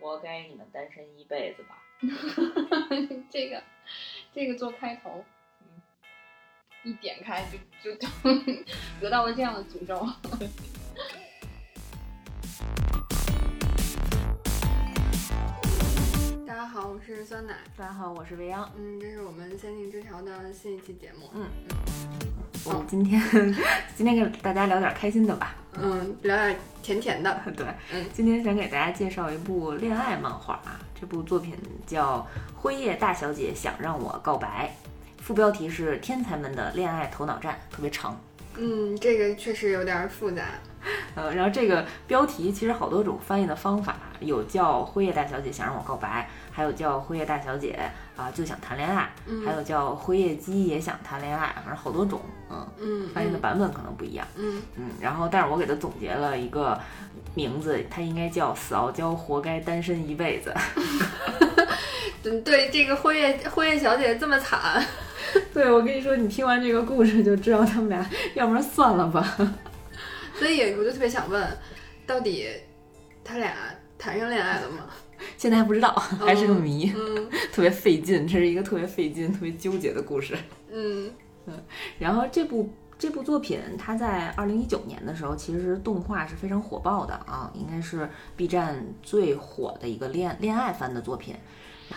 [0.00, 1.82] 活该你们单身一辈子吧。
[3.30, 3.62] 这个，
[4.32, 5.24] 这个做开头，
[5.60, 5.82] 嗯，
[6.84, 8.08] 一点开就就就
[9.00, 10.06] 得到了这样的诅咒。
[16.46, 17.58] 大家好，我是酸奶。
[17.76, 18.70] 大家好，我是未央。
[18.76, 21.28] 嗯，这是我们仙境之桥的新一期节目。
[21.34, 21.48] 嗯
[22.64, 23.20] 我们今天
[23.96, 25.54] 今天给大家聊点开心的吧。
[25.80, 27.40] 嗯，聊点甜甜的。
[27.56, 31.54] 对，嗯今天想给大家介绍一部恋爱漫画啊，这部作品
[31.86, 32.26] 叫
[32.60, 34.74] 《辉夜大小姐想让我告白》，
[35.22, 38.18] 副标题是“天才们的恋爱头脑战”，特别长。
[38.56, 40.42] 嗯，这个确实有点复杂。
[41.14, 47.78] 呃，然后这个标题其实好多种翻译的方法，有叫“辉夜大小姐想让我告白”，还有叫“辉夜大小姐
[48.16, 54.26] 啊、就想谈恋爱”，嗯还有叫“辉夜姬也想谈恋爱”，反正好多种，嗯，嗯，翻译的版本可能不一样。
[54.36, 56.78] 嗯嗯，然后但是我给他总结了一个
[57.34, 60.52] 名字，他应该叫“死傲娇活该单身一辈子
[62.24, 64.84] 嗯，对，这个辉夜辉夜小姐这么惨，
[65.54, 69.36] ”。对，我跟你说，你听完这个故事就知道他们俩，要不然算了吧。
[70.38, 71.46] 所以我就特别想问，
[72.06, 72.48] 到底
[73.24, 73.52] 他俩
[73.98, 74.86] 谈上恋爱了吗？
[75.36, 75.90] 现在还不知道，
[76.24, 80.36] 还是个谜，嗯 特别费劲，这是一个特别费劲、特别纠结的故事。
[80.70, 81.10] 嗯
[81.98, 91.34] 然后这部这部作品，它在二零一九年的时候，其实动画是非常火爆的啊，应该是 B 站最火的一个恋恋爱番的作品。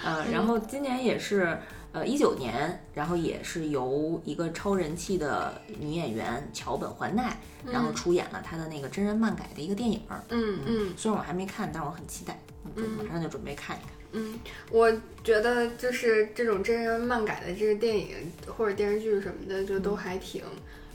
[0.04, 1.60] 呃，然后今年也是
[1.92, 10.24] 呃一九年，然后也是由一个超人气的女演员桥本环奈，然后出演了她的那个真人漫改的一个电影儿。
[10.30, 13.90] 嗯嗯虽然我还没看，但是我很期待，嗯，嗯马上就准备看一看。
[14.14, 14.40] 嗯，
[14.70, 14.92] 我
[15.24, 20.44] 觉得就是这种真人漫改的这个电影或者电视剧什么的，就都还挺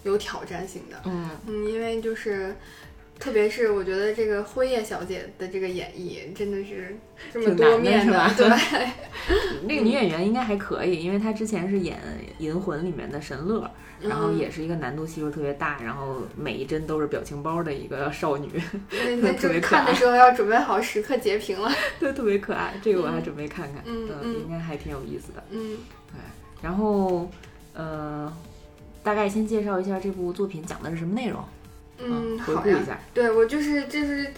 [0.03, 1.01] 有挑战性的。
[1.05, 2.55] 嗯嗯，因为就是。
[3.19, 6.97] 特别是我觉得这个辉夜小姐的这个演绎真的是
[7.33, 8.47] 这么多面是吧 对，
[9.67, 11.97] 那个女演员应该还可以，因为她之前是演
[12.43, 13.69] 《银魂》里面的神乐，
[14.01, 18.49] 然后也是一个难度系数特别大，然后每一帧都是表情包的一个少女，
[19.39, 21.71] 特别可爱看的时候要准备好时刻截屏了。
[21.99, 22.75] 对，特别可爱。
[22.83, 25.43] 这个我还准备看看，嗯嗯应该还挺有意思的。
[25.51, 25.79] 嗯
[26.13, 26.21] 对，
[26.63, 27.31] 然后
[27.73, 28.33] 呃，
[29.03, 31.43] 大概先介绍一下这部作品讲的是什么内容，
[31.99, 32.85] 嗯，回顾一。
[32.85, 32.99] 下。
[33.15, 34.33] 对我就是就是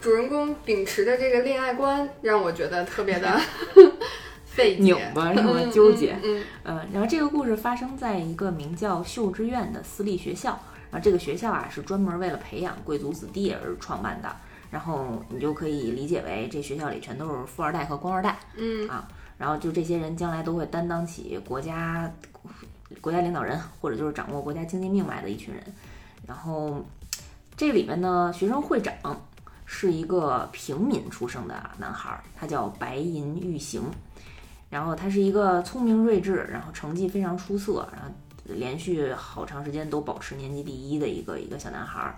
[0.00, 3.40] 主人公秉持的这个恋爱观，让我觉得特别的
[4.44, 5.52] 费解、拧巴是吗？
[5.56, 6.44] 嗯纠结嗯。
[6.62, 10.50] 呃，然后这个故事发生在一个名叫秀之院的私立学校，
[10.90, 14.34] 然后这个学校啊是专门为了培养贵族子弟而创办的，
[14.70, 18.88] 然后你就可以理解为这学校里全都是富二代和官二代，嗯。
[18.88, 19.08] 啊
[19.38, 22.12] 然后就这些人将来都会担当起国家
[23.00, 25.62] 国家领导人或者就是掌握国家经济命脉的一群人，
[26.26, 26.84] 然后
[27.58, 28.94] 这里面呢，学生会长
[29.64, 33.82] 是一个平民出生的男孩儿，他叫白银玉行。
[34.70, 38.08] 然后他是一个聪明睿智，然后成绩非常出色，然后
[38.44, 42.14] 连续好长时间都保持年级第一的一个一个小男孩儿。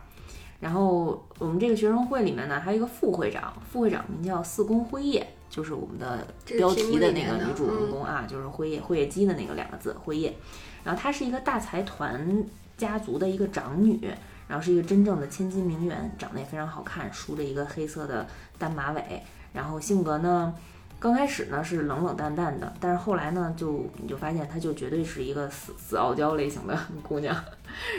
[0.60, 10.36] 然后我们这个学生会里面呢，还有一个副会长，副会长名叫四宫辉夜，就是我们的标题的那个女主人公啊，就是辉夜辉夜姬的那个两个字辉夜。
[10.84, 12.44] 然后她是一个大财团
[12.76, 14.12] 家族的一个长女，
[14.50, 18.26] 然后是一个真正的千金名媛，长得也非常好看，梳着一个黑色的
[18.58, 19.22] 单马尾，
[19.52, 20.52] 然后性格呢。
[20.98, 27.34] 刚开始呢是冷冷淡淡的，但是后来呢，就你就发现她就绝对是一个死死傲娇类型的 姑娘。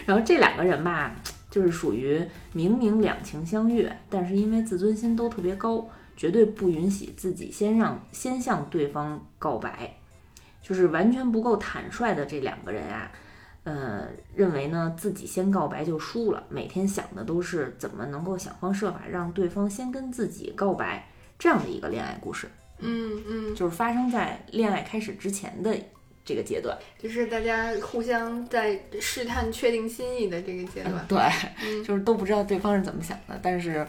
[0.06, 1.16] 然后这两个人吧，
[1.50, 2.24] 就是属于
[2.54, 9.96] 明明两情相悦，但是因为自尊心都特别高，绝对不允许自己先让先向对方告白，
[10.62, 13.12] 就是完全不够坦率的这两个人啊，
[13.64, 21.08] 呃，认为呢自己先告白就输了，每天想的都是怎么能够想方设法让对方先跟自己告白，
[21.38, 22.48] 这样的一个恋爱故事，
[22.80, 25.76] 嗯嗯，就是发生在恋爱开始之前的
[26.26, 26.76] 这个阶段。
[26.98, 31.06] 就是大家互相在试探确定心意的这个阶段。
[31.08, 31.20] 对，
[31.64, 33.88] 嗯就是都不知道对方是怎么想的，但是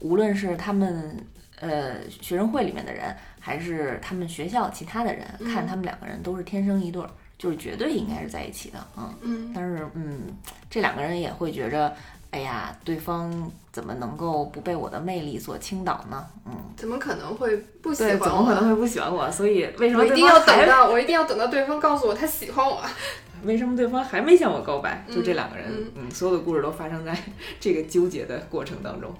[0.00, 1.16] 无论是他们
[1.60, 7.10] 呃学生会里面的人，还是他们学校其他的人，嗯看他们两个人都是天生一对儿，
[7.44, 9.14] 就是绝对应该是在一起的，嗯。
[9.20, 10.22] 嗯但是嗯，
[10.70, 11.94] 这两个人也会觉着，
[12.30, 16.26] 哎呀，对方怎么能够不被我的魅力所倾倒呢？
[16.46, 18.24] 嗯，怎么可能会不喜，欢我？
[18.24, 19.30] 怎么可能会不喜欢我？
[19.30, 22.80] 所以为什么我一定要等到我一定要等到对方告诉我他喜欢我。
[23.44, 25.04] 为什么对方还没向我告白？
[25.14, 27.14] 就这两个人，嗯嗯，所有的故事都发生在
[27.60, 29.14] 这个纠结的过程当中。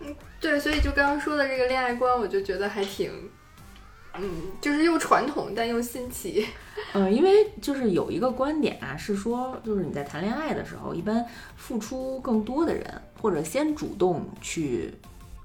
[0.00, 3.10] 嗯对，所以就刚刚说的这个恋爱观，我就觉得还挺，
[4.18, 4.30] 嗯，
[4.60, 6.46] 就是又传统但又新奇。
[6.92, 11.24] 嗯，因为就是有一个观点啊，是说，就是你在谈恋爱的时候，一般
[11.56, 14.92] 付出更多的人，或者先主动去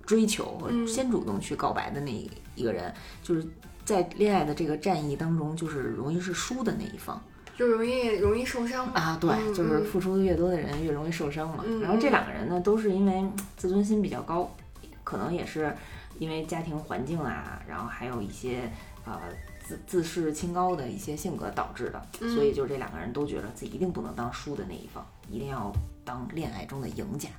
[0.06, 2.12] 追求，嗯先主动去告白的那
[2.56, 2.94] 一个人，
[3.24, 3.46] 就是
[3.86, 7.20] 在恋爱的这个战役当中，就是容易是输的那一方
[7.58, 9.18] 就容易容易受伤啊。
[9.20, 11.64] 对，嗯就是嗯付出的越多的人越容易受伤嘛。
[11.66, 13.24] 嗯然后这两个人呢，都是因为
[13.58, 14.56] 自尊心比较高，
[15.04, 15.76] 可能也是
[16.20, 18.72] 因为家庭环境啊，然后还有一些
[19.06, 19.20] 呃
[19.66, 25.74] 自自视清高的一些性格导致的，嗯所以就这两个人都觉得自己一定不能当输的那一方，一定要
[26.06, 27.30] 当恋爱中的赢家。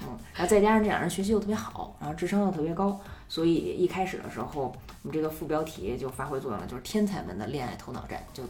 [0.00, 4.72] 嗯，然后再加上这两人学习又特别好，然后智商又特别高，所以一开始的时候，
[5.02, 8.44] 我们这个副标题就发挥作用了，就是天才们的恋爱头脑战，就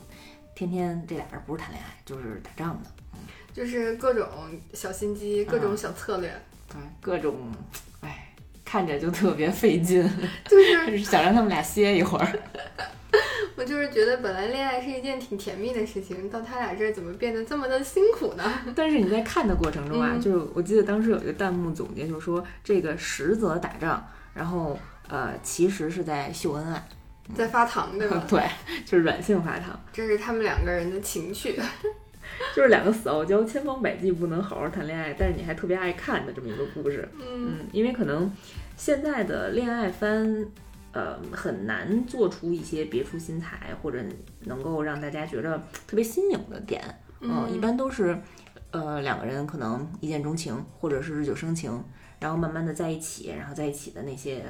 [0.55, 2.91] 天天这俩人不是谈恋爱就是打仗的，
[3.55, 4.29] 就是各种
[4.75, 6.31] 小心机，各种小策略，
[6.69, 7.88] 对，各种，哎，
[8.69, 10.03] 看着就特别费劲，
[10.44, 12.29] 就是想让他们俩歇一会儿。
[13.56, 18.44] 我就是觉得本来恋爱是一件挺甜蜜的事情，到他俩这儿怎么变得这么的辛苦呢？
[18.76, 24.79] 但是你在看的过程中啊，嗯就是我记得当时有一个弹幕总结，就是说这个实则打仗，然后
[25.09, 26.87] 呃，其实是在秀恩爱，
[27.35, 28.23] 在发糖，对吧？
[28.29, 28.43] 对，
[28.85, 31.59] 就是软性发糖，这是他们两个人的情趣。
[32.55, 37.09] 就是两个死傲娇，千方百计不能好好谈恋爱，但是你还特别爱看的这么一个故事。
[37.21, 38.31] 嗯嗯，因为可能
[38.77, 40.47] 现在的恋爱番，
[40.93, 44.03] 呃，很难做出一些别出心裁或者
[44.45, 46.83] 能够让大家觉得特别新颖的点。
[47.21, 48.17] 嗯一般都是，
[48.71, 51.83] 呃，两个人可能一见钟情，或者是日久生情，
[52.21, 54.45] 然后慢慢的在一起，然后在一起的那些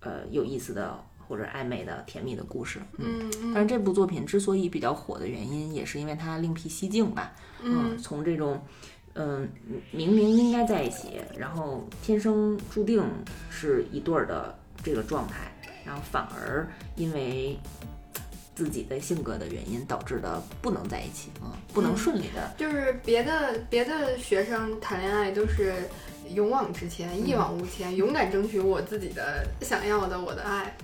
[0.00, 0.98] 呃有意思的
[1.28, 2.80] 或者暧昧的甜蜜的故事。
[2.98, 7.32] 嗯但是这部作品之所以比较火的原因，也是因为它另辟蹊径吧。
[7.62, 8.60] 嗯从这种，
[9.14, 9.48] 嗯，
[9.90, 13.02] 明明应该在一起，然后天生注定
[13.50, 15.52] 是一对儿的这个状态，
[15.84, 17.58] 然后反而因为
[18.54, 22.52] 自己的性格的原因导致的不能在一起啊、不能嗯顺利的。
[22.56, 25.74] 就是别的别的学生谈恋爱都是
[26.32, 30.76] 勇往直前，一往无前， 勇敢争取我自己的想要的我的爱。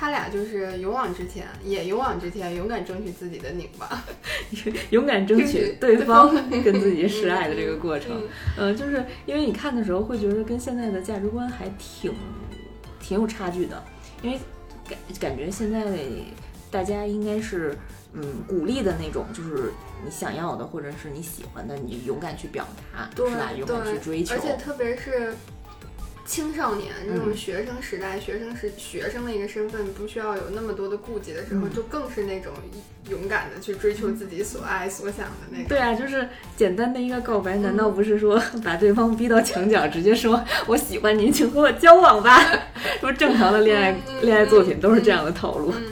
[0.00, 4.02] 他俩就是勇往直前，也勇往直前，勇敢争取自己的拧巴。
[4.88, 8.10] 勇敢争取对对方方跟自己示爱的这个过程，
[8.56, 12.14] 嗯呃，就是因为你看的时候会觉得跟现在的价值观还挺
[12.98, 13.84] 挺有差距的，
[14.22, 14.38] 因为
[14.88, 15.84] 感感觉现在
[16.70, 17.76] 大家应该是
[18.14, 19.70] 嗯鼓励的那种，就是
[20.02, 23.52] 你想要的或者是你喜欢的，你勇敢去表达，对是吧？
[23.54, 25.34] 勇敢去追求而，且特别是
[26.30, 32.52] 青少年这种嗯学生时代，学生时学生的一个身份，不需要有那么多的顾忌的时候，嗯就更是那种
[33.08, 35.66] 勇敢的去追求自己所爱所想的那种。
[35.66, 42.40] 对啊，就是简单的一个告白，难道不是说把对方逼到墙角，直接说我喜欢你，请和我交往吧？
[43.02, 45.74] 说正常的恋爱恋爱作品都是这样的套路。
[45.76, 45.82] 嗯，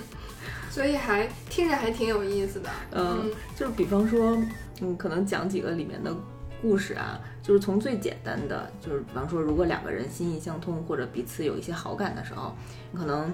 [0.71, 2.71] 所以还听着还挺有意思的。
[2.93, 4.39] 嗯，就是比方说，
[4.83, 6.15] 嗯，可能讲几个里面的
[6.61, 12.55] 故事啊，就是从最简单的，就是比方说，如果两个人心意相通或者彼此有一些好感的时候，
[12.93, 13.33] 你可能，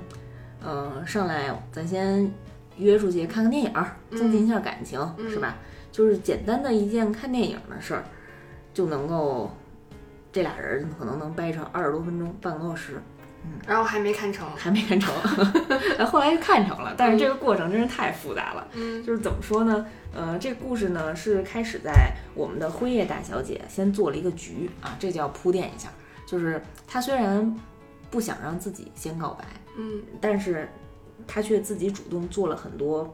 [0.64, 2.30] 嗯、上来咱先
[2.76, 5.56] 约出去看个电影儿，增进一下感情，嗯是吧？
[5.92, 8.04] 就是简单的一件看电影的事儿，
[8.72, 9.50] 就能够
[10.32, 13.00] 这俩人可能能掰扯二十多分钟，半个多小时，
[13.44, 14.48] 嗯然后还没看成。
[14.56, 15.14] 还没看成，
[16.06, 18.66] 后来就看成了，但是这个过程真是太复杂了。
[18.74, 19.86] 嗯就是怎么说呢？
[20.14, 25.90] 呃，这个故事呢是开始在我们的辉夜大小姐先做了一个局啊，这叫铺垫一下。
[26.26, 27.54] 就是她虽然
[28.10, 29.44] 不想让自己先告白，
[29.76, 30.68] 嗯但是
[31.26, 33.12] 她却自己主动做了很多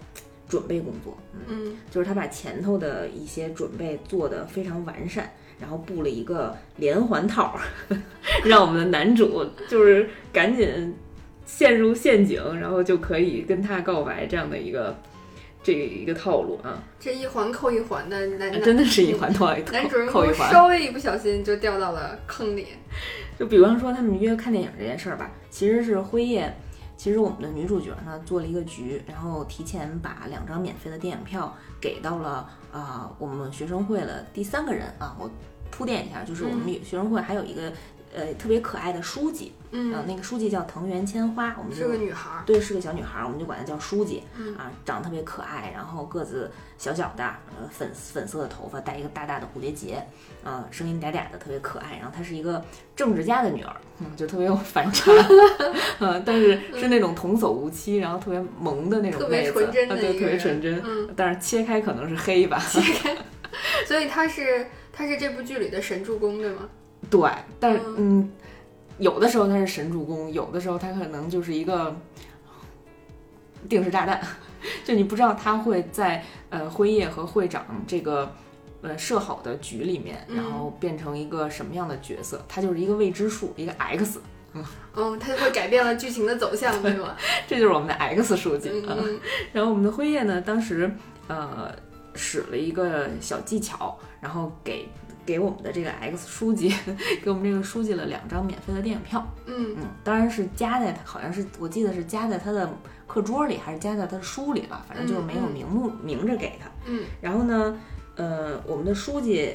[0.48, 1.16] 准备工作。
[1.32, 7.54] 嗯，嗯就是她把前头的一些准备做得非常完善，然后布了一个连环套
[7.88, 7.96] 儿，
[8.44, 10.94] 让我们的男主就是赶紧
[11.44, 14.96] 陷入陷阱，然后就可以跟他告白这样的一个
[15.62, 16.82] 这一个套路啊。
[16.98, 20.50] 这一环扣一环的男男真的是一环套一男主人公扣一环。
[20.50, 22.66] 稍微一不小心就掉到了坑里。
[23.38, 26.54] 就比方说他们约看电影这件事儿吧，其实是辉夜，
[26.96, 35.28] 其实我们的女主角呢做了一个局，然后提前把两张免费的电影票给到了啊、我们学生会的第三个人啊，我
[35.70, 37.72] 铺垫一下，就是我们学生会还有一个
[38.12, 42.42] 呃特别可爱的书记，啊、嗯，那个书记叫藤原千花，我们是个女孩儿。
[42.44, 44.22] 对，是个小女孩儿，我们就管她叫书记。
[44.36, 50.04] 嗯啊，长得特别可爱，然后个子小小的，呃，粉粉色的头发，戴一个大大的蝴蝶结，
[50.42, 51.96] 啊，声音嗲嗲的，特别可爱。
[51.98, 52.64] 然后她是一个
[52.96, 55.12] 政治家的女儿，嗯，就特别有反差，
[56.00, 60.82] 呃，但是是那种童叟无欺，然后特别萌的那种特别纯真的啊对，特别纯真。
[60.84, 63.16] 嗯，但是切开可能是黑吧， 切开
[63.86, 66.68] 所以她是她是这部剧里的神助攻，对吗？
[67.10, 68.30] 对，但是嗯，
[68.98, 71.94] 有的时候他是神助攻，有的时候他可能就是一个
[73.68, 74.20] 定时炸弹，
[74.84, 78.32] 就你不知道他会在呃辉夜和会长这个
[78.82, 84.20] 呃设好的局里面，嗯然后变成一个什么样的角色，他就是一个未知数，一个 X
[84.96, 87.16] 嗯，它就会改变了剧情的走向，对吗？
[87.46, 88.96] 这就是我们的 X 书记啊。
[88.98, 89.04] 嗯。
[89.04, 89.20] 嗯
[89.52, 90.92] 然后我们的辉夜呢，当时
[91.28, 91.72] 呃
[92.14, 94.88] 使了一个小技巧，然后给
[95.30, 96.74] 给我们的这个 X 书记，
[97.22, 99.24] 给我们这个书记了两张免费的电影票。
[99.46, 102.68] 嗯嗯，当然是夹在他好像是我记得是夹在他的
[103.06, 106.68] 课桌里，还是夹在他的书里了，反正就是没有明目明着给他。
[106.86, 107.80] 嗯然后呢，
[108.16, 109.54] 呃，我们的书记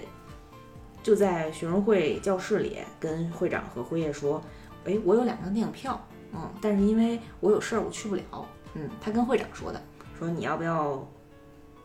[1.04, 4.42] 就在学生会教室里跟会长和辉夜说
[4.86, 6.02] ：“哎，我有两张电影票，
[6.34, 8.24] 嗯，但是因为我有事儿，我去不了。”
[8.76, 9.82] 嗯，他跟会长说的，
[10.18, 11.06] 说你要不要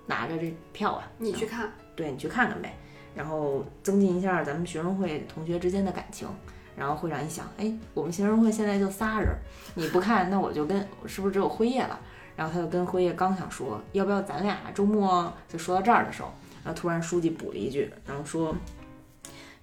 [0.07, 1.11] 拿着这票啊？
[1.19, 2.77] 你去看，对你去看看呗，
[3.15, 6.29] 然后增进一下咱们学生会同学之间的感情。
[6.77, 9.29] 然后会长一想，哎，我们学生会现在就仨人，
[9.75, 12.01] 你不看，那我就跟是不是只有辉夜了？
[12.37, 16.33] 然后他就跟辉夜刚想说，要不要咱俩周末就说到这儿的时候，
[16.65, 18.55] 然后突然书记补了一句，然后说，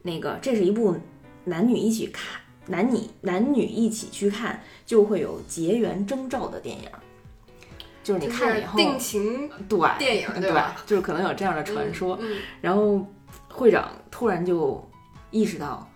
[0.04, 0.96] 那个这是一部
[1.46, 6.90] 男女一起看，男女男女一起去看就会有结缘征兆的电影，
[8.04, 10.76] 就是你看了以后，定情对电影对吧？
[10.86, 12.16] 就是可能有这样的传说。
[12.22, 13.04] 嗯，然后
[13.58, 14.88] 会长突然就
[15.32, 15.90] 意识到，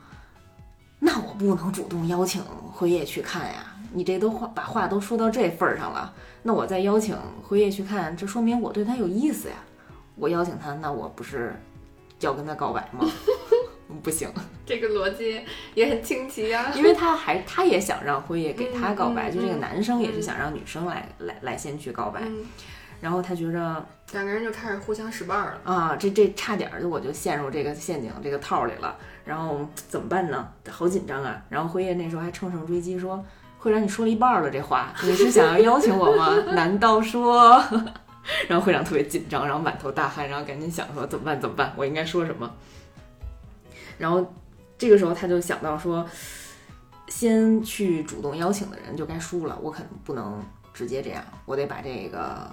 [0.98, 9.56] 那我不能主动邀请辉夜去看呀，你这都话把话都说到这份儿上了，那我再邀请辉夜去看，这说明我对他有意思呀。
[10.15, 11.56] 我邀请他，那我不是
[12.20, 13.08] 要跟他告白吗？
[14.01, 14.27] 不行，
[14.65, 15.41] 这个逻辑
[15.75, 16.72] 也很清奇啊。
[16.75, 22.46] 因为他还他也想让辉夜给他告白，就这个嗯男生也是想让女生来、来来先去告白，嗯，
[23.01, 25.74] 然后他觉着两个人就开始互相使绊儿了。
[25.74, 30.48] 啊，这这差点儿就我就陷入这个陷阱这个套里了，然后怎么办呢？
[30.70, 31.43] 好紧张啊！
[31.50, 33.22] 然后辉夜那时候还乘胜追击说
[33.58, 36.29] ：“会长，你说了一半儿了，这话你是想要邀请我吗？
[36.53, 37.62] 难道说？”
[38.48, 41.41] 然后会长特别紧张，然后满头大汗，然后赶紧想说怎么办？
[41.41, 41.74] 怎么办？
[41.75, 42.50] 我应该说什么？
[43.98, 44.31] 然后
[44.77, 46.08] 这个时候他就想到说，
[47.08, 50.39] 先去主动邀请的人就该输了，我可能不能
[50.72, 52.48] 直接这样，我得把这个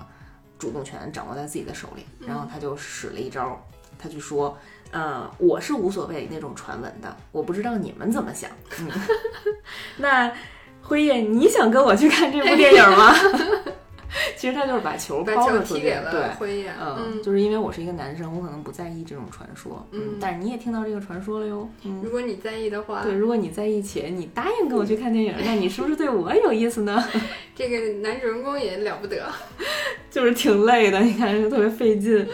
[0.58, 2.04] 主动权掌握在自己的手里。
[2.26, 3.58] 然后他就使了一招，
[3.98, 4.58] 他就说
[4.90, 8.50] ：“呃，我是无所谓那种传闻的，我不知道你们怎么想。
[8.80, 8.90] 嗯，
[9.98, 10.32] 那
[10.82, 13.14] 辉夜，你想跟我去看这部电影吗？”
[14.36, 16.34] 其实他就是把球抛了出去，对了。
[16.38, 16.72] 辉夜。
[16.80, 27.02] 嗯，就是因为我是一个男生，我可能不在意这种传说，嗯但是你也听到这个传说了哟，嗯，如果你在意的话，对，如果你在意且你答应跟我去看电影，那你是不是对我有意思呢？
[27.54, 29.30] 这个男主人公也了不得。
[30.10, 32.26] 就是挺累的，你看就特别费劲。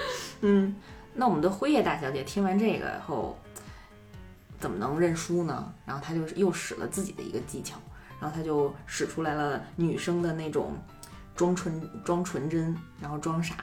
[0.43, 0.75] 嗯，
[1.14, 3.37] 那我们的辉夜大小姐听完这个以后，
[4.61, 5.73] 怎么能认输呢？
[5.85, 7.76] 然后她就又使了自己的一个技巧，
[8.21, 10.73] 然后她就使出来了女生的那种
[11.34, 13.54] 装纯装纯真，然后装傻，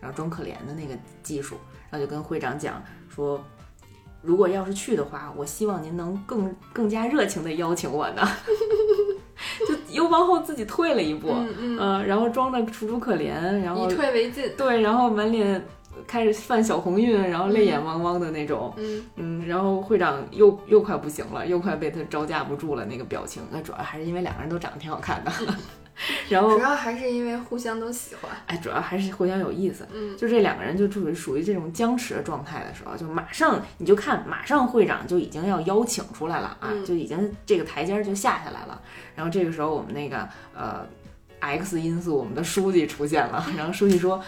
[0.00, 1.56] 然后装可怜的那个技术，
[1.90, 3.42] 然后就跟会长讲说。
[4.22, 8.20] 如果要是去的话，我希望您能更更加热情的邀请我呢，
[9.66, 13.32] 就又往后自己退了一步，嗯然后装的楚楚可怜，
[13.62, 14.44] 然后以退为进。
[14.58, 15.66] 对，然后满脸
[16.06, 25.32] 开始犯小红晕，然后泪眼汪汪的那种，嗯，嗯，然后会长又又快不行了，又快被他招架不住了那个表情，那主要还是因为两个人都长得挺好看的，
[26.28, 28.30] 然后主要还是因为互相都喜欢。
[28.46, 29.86] 哎，主要还是互相有意思。
[29.92, 38.80] 嗯就这两个人就处于属于这种僵持的状态的时候，就马上你就看，马上会长就已经要邀请出来了啊，嗯就已经这个台阶儿就下下来了。
[39.14, 40.86] 然后这个时候我们那个呃
[41.40, 44.22] X 因素，我们的书记出现了，然后书记说。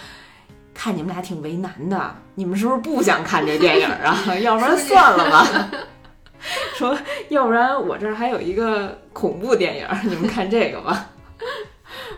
[0.75, 4.17] 看你们俩挺为难的，你们是不是不想看这电影啊？
[4.41, 5.71] 要不然算了吧。
[6.75, 6.99] 说，
[7.29, 11.11] 要不然我这儿还有一个恐怖电影，你们看这个吧。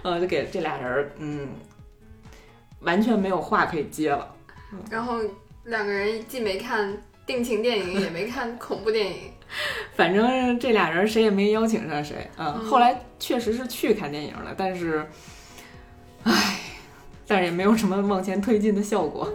[0.04, 1.48] 呃，就给这俩人儿，嗯，
[2.80, 4.32] 完全没有话可以接了。
[4.90, 5.18] 然后
[5.64, 6.96] 两个人既没看
[7.26, 9.32] 定情电影，也没看恐怖电影。
[9.96, 12.28] 反正这俩人谁也没邀请上谁。
[12.36, 15.06] 嗯，嗯后来确实是去看电影了，但是，
[16.24, 16.58] 唉，
[17.26, 19.32] 但是也没有什么往前推进的效果。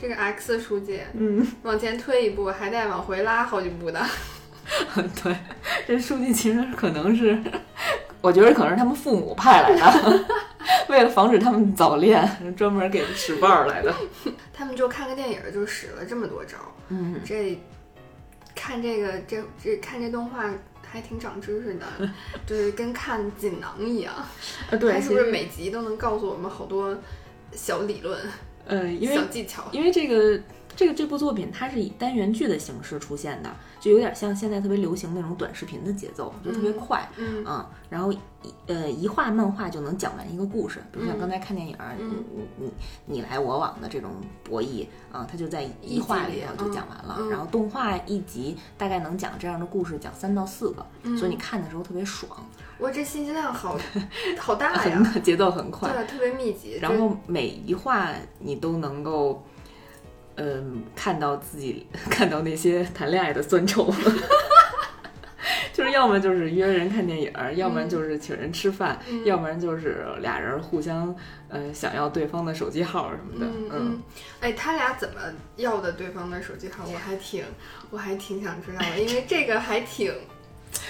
[0.00, 4.04] 这个 X 书记嗯， 往前推一步，还得往回拉好几步的。
[5.22, 5.36] 对，
[5.86, 7.38] 这书记其实可能是，
[8.20, 10.24] 我觉得可能是他们父母派来的，
[10.88, 13.94] 为了防止他们早恋， 专门给使绊儿来的。
[14.52, 16.56] 他们就看个电影就使了这么多招，
[16.88, 17.58] 嗯，这
[18.54, 20.44] 看这个这这看这动画
[20.86, 21.86] 还挺长知识的，
[22.46, 24.12] 就是跟看锦囊一样。
[24.70, 26.94] 呃，对，它是不是每集都能告诉我们好多
[27.52, 28.20] 小理论、
[28.66, 29.64] 呃，因为小技巧？
[29.72, 30.38] 因为这个
[30.76, 33.50] 这个这部作品它是以单元剧的形式出现的，
[33.80, 38.18] 就有点像现在特别流行那种短视频的节奏，就特别快，嗯嗯，然后一
[38.66, 42.72] 呃一画漫画就能讲完一个故事，比如像嗯刚才看电影儿，你嗯你你
[43.06, 44.10] 你来我往的这种
[44.44, 47.18] 博弈啊，它就在一一画里就讲完了。
[47.30, 52.30] 然后动画一集大概能讲这样的故事，讲三到四个，嗯所以你看的时候特别爽，
[52.80, 53.78] 哇，这信息量好
[54.38, 55.90] 好大呀，很节奏很快。
[55.90, 56.78] 对，特别密集。
[56.80, 59.42] 然后每一话你都能够，
[60.42, 63.92] 嗯，看到自己 看到那些谈恋爱的酸臭，
[65.72, 71.14] 就是要么就是约人看电影儿，要不然就是请人吃饭，嗯要不然就是俩人互相
[71.48, 74.02] 呃想要对方的手机号什么的，嗯嗯，
[74.40, 75.20] 哎，他俩怎么
[75.56, 76.84] 要的对方的手机号？
[76.92, 77.44] 我还挺
[77.90, 80.12] 我还挺想知道的，因为这个还挺。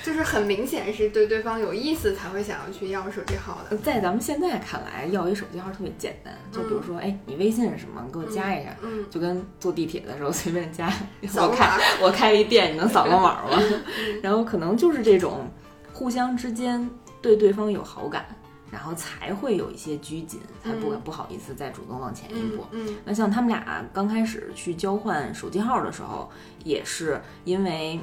[0.04, 3.76] 就是很明显是对对方有意思才会想要去要手机号的。
[3.78, 8.02] 在咱们现在看来，要一手机号特别简单，就比如说，哎，你微信是什么？
[8.06, 8.76] 你给我加一下。
[8.82, 10.92] 嗯，就跟坐地铁的时候随便加，
[11.36, 13.50] 我开码我开一店，你能扫个码吗？
[13.52, 13.82] 嗯
[14.22, 15.50] 然后可能就是这种
[15.92, 16.88] 互相之间
[17.20, 18.24] 对对方有好感，
[18.70, 22.64] 然后才会有一些拘谨，才不不好意思再主动往前一步。
[22.72, 26.30] 嗯那像他们俩刚开始去交换手机号的时候，
[26.64, 28.00] 也是因为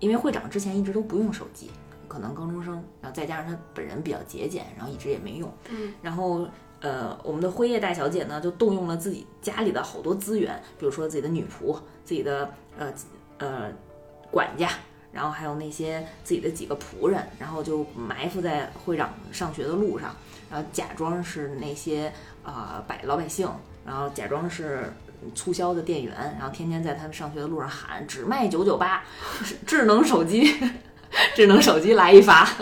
[0.00, 1.70] 因为会长之前一直都不用手机，
[2.06, 5.52] 可能高中生，然后再加上他本人比较节俭，然后一直也没用。
[5.70, 6.46] 嗯然后
[6.80, 11.74] 呃，我们的辉夜大小姐呢，就动用了自己家里的好多资源，比如说自己的女仆、
[12.04, 12.92] 自己的呃
[13.38, 13.72] 呃
[14.30, 14.70] 管家，
[15.12, 20.14] 然后还有那些自己的几个仆人，然后就埋伏在会长上学的路上，
[20.48, 22.12] 然后假装是那些
[22.44, 23.48] 啊、百老百姓，
[23.84, 24.92] 然后假装是。
[25.34, 29.02] 促销的店员，然后天天在他们上学的路上喊只卖九九八，
[29.66, 30.54] 智能手机，
[31.34, 32.44] 智能手机来一发，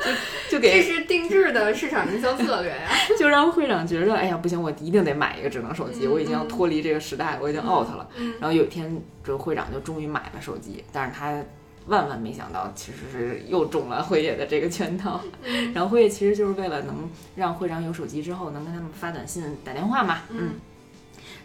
[0.00, 0.10] 就
[0.50, 2.88] 就给这是定制的市场营销策略呀。
[3.18, 8.08] 就让会长觉得，哎呀，不行，我一定得买一个智能手机，嗯我已经要脱离这个时代，我已经 out 了。
[8.16, 11.42] 嗯然后有一天，这个会长就终于买了手机，但是他
[11.86, 15.20] 万万没想到，其实是又中了辉夜的这个圈套。
[15.44, 20.54] 嗯然后辉夜其实就是为了能让会长有手机之后，能跟他们发短信、打电话嘛，嗯。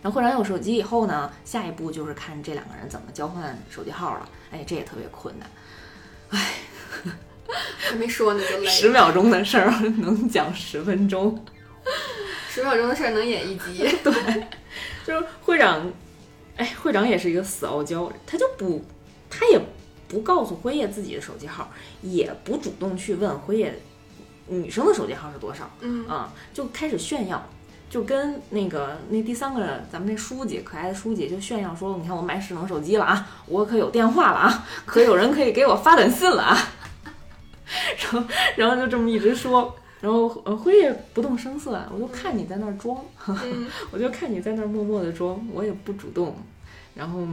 [0.05, 4.29] 然后会长有手机以后呢，下一步就是看这两个人怎么交换手机号了。
[4.51, 5.49] 哎，这也特别困难，
[6.29, 6.53] 哎
[7.79, 11.43] 还没说呢就累十，秒钟的事儿能讲十分钟。
[12.47, 13.79] 十秒钟的事儿能演一集。
[14.03, 14.47] 对
[15.03, 15.91] 就是会长，
[16.55, 18.85] 哎，会长也是一个死傲娇，他就不，
[19.27, 19.59] 他也
[20.07, 21.71] 不告诉辉夜自己的手机号，
[22.03, 23.81] 也不主动去问辉夜
[24.45, 27.43] 女生的手机号是多少嗯啊、就开始炫耀。
[27.89, 36.57] 就跟那个那第三个咱们那书记可爱的书记就炫耀说，你看我买智能手机了啊，我可有电话了啊，可有人可以给我发短信了啊，
[37.97, 38.23] 然后
[38.57, 46.35] 然后就这么一直说，然后呃辉夜不动声色，我就看你在那儿装，嗯 我就看你在那儿默默的装，我也不主动，
[46.95, 47.25] 然后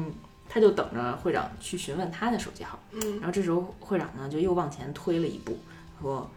[0.48, 3.00] 他就等着会长去询问他的手机号，嗯。
[3.18, 5.58] 然后这时候会长呢就又往前推了一步，
[6.00, 6.30] 说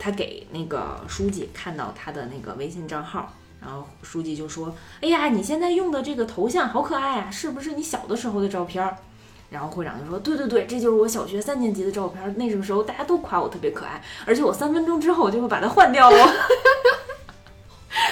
[0.00, 8.96] 他给那个书记看到他的那个微信账号，然后书记就说：“哎呀，你现在用的这个头像好可爱啊，是不是你小的时候的照片儿？”
[9.50, 16.14] 然后会长就说：“对对对，这就是我小学三年级的照片儿，那个时候大家都夸我特别可爱，而且我三分钟之后就会把它换掉哦。”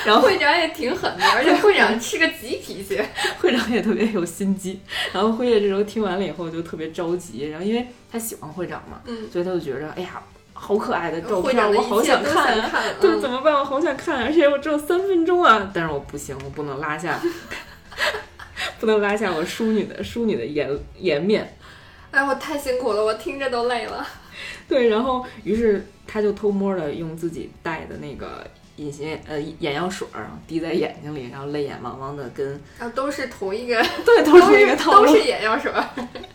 [0.04, 3.00] 然后会长也挺狠的，而且会长是个急脾气。
[3.40, 4.80] 会长也特别有心机，
[5.12, 10.20] 然后辉夜这时候听完了以后就特别着急，然后因为他喜欢会长嘛，嗯，所以他就觉着，哎呀，
[10.60, 12.68] 好可爱的照会片，我好想看啊！
[12.70, 12.82] 看。
[13.00, 13.54] 对，嗯怎么办？
[13.54, 15.70] 我好想看，而且我只有三分钟啊！
[15.72, 17.20] 但是我不行，我不能拉下，
[18.80, 20.68] 不能拉下我淑女的淑女的颜
[20.98, 21.56] 颜面。
[22.10, 24.06] 哎，我太辛苦了，我听着都累了。
[24.68, 28.44] 对，然后于是他就偷摸的用自己带的那个
[28.76, 35.84] 隐形呃眼药水儿滴在眼睛里，然后泪眼汪汪的跟啊都是同一个， 对都是一个套路都是，眼药水儿。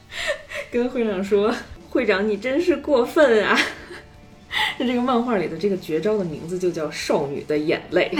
[0.71, 1.53] 跟会长说
[1.91, 3.57] ：“会长，你真是过分啊！”
[4.77, 8.11] 那这个漫画里的这个绝招的名字就叫“少女的眼泪”，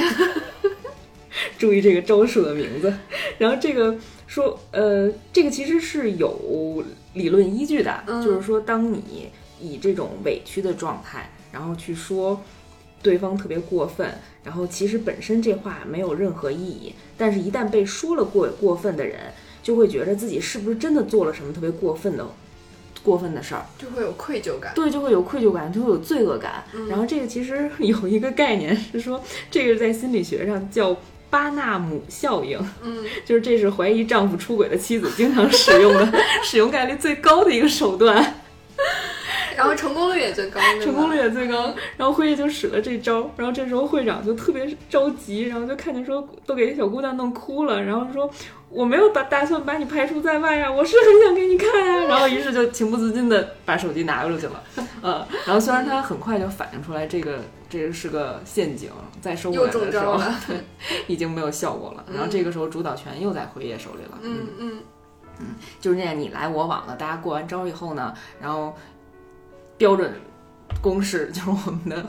[1.58, 2.94] 注意这个招数的名字。
[3.38, 3.96] 然后这个
[4.28, 9.30] 说，呃，这个其实是有理论依据的，嗯就是说，当你
[9.62, 12.42] 以这种委屈的状态，然后去说
[13.02, 14.12] 对方特别过分，
[14.44, 19.20] 然后其实本身这话没有任何意义，但是一旦被说了过过分的人，
[19.62, 22.26] 就会觉得自己是不是真的做了什么特别过分的
[23.04, 24.72] 过分的事儿，就会有愧疚感。
[24.74, 26.64] 对，就会有愧疚感，就会有罪恶感。
[26.74, 30.96] 嗯然后这个其实有一个概念是说， 这个在心理学上叫
[31.30, 36.08] 巴纳姆效应，嗯， 就是这是怀疑丈夫出轨的妻子经常使用的、
[36.44, 38.36] 使用概率最高的一个手段。
[39.56, 41.76] 然后成功率也最高，成功率也最高。
[41.96, 48.28] 然后辉夜就使了这招，然后这时候会长就特别着急，然后就看见说都给小姑娘弄哭了，然后说
[48.74, 52.06] 我没有把打算把你排除在外啊，我是很想给你看呀。
[52.10, 54.64] 然后于是就情不自禁的把手机拿过去了，
[55.02, 58.90] 嗯， 然后虽然他很快就反应出来这个这个是个陷阱，
[59.22, 60.20] 再收过来的时候，
[61.08, 62.04] 已经没有效果了。
[62.14, 64.80] 然后这个时候主导权又在辉夜手里了，嗯嗯。
[65.40, 65.48] 嗯，
[65.82, 66.96] 就是那样，你来我往的。
[66.96, 68.76] 大家过完招以后呢，然后
[69.78, 70.14] 标准
[70.80, 72.06] 公式就是我们的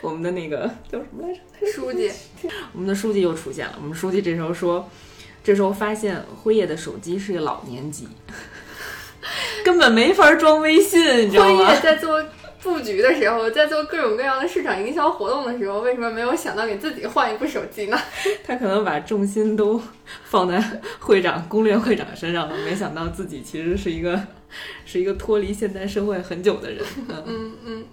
[0.00, 1.66] 我们的那个叫什么来着？
[1.72, 2.08] 书记，
[2.72, 3.74] 我们的书记又出现了。
[3.80, 4.88] 我们书记这时候说，
[5.44, 8.08] 这时候发现辉夜的手机是个老年机，
[9.64, 11.66] 根本没法装微信，你知道吗？
[11.66, 12.24] 辉夜在做。
[12.64, 18.00] 布局的时候，在做各种各样的市场营销活动的时候，为什么没有想到给自己换一部手机呢？
[18.42, 19.78] 他可能把重心都
[20.24, 24.18] 放在会长、攻略会长身上了，没想到自己其实是一个
[24.86, 26.82] 是一个脱离现代社会很久的人。
[27.26, 27.84] 嗯嗯，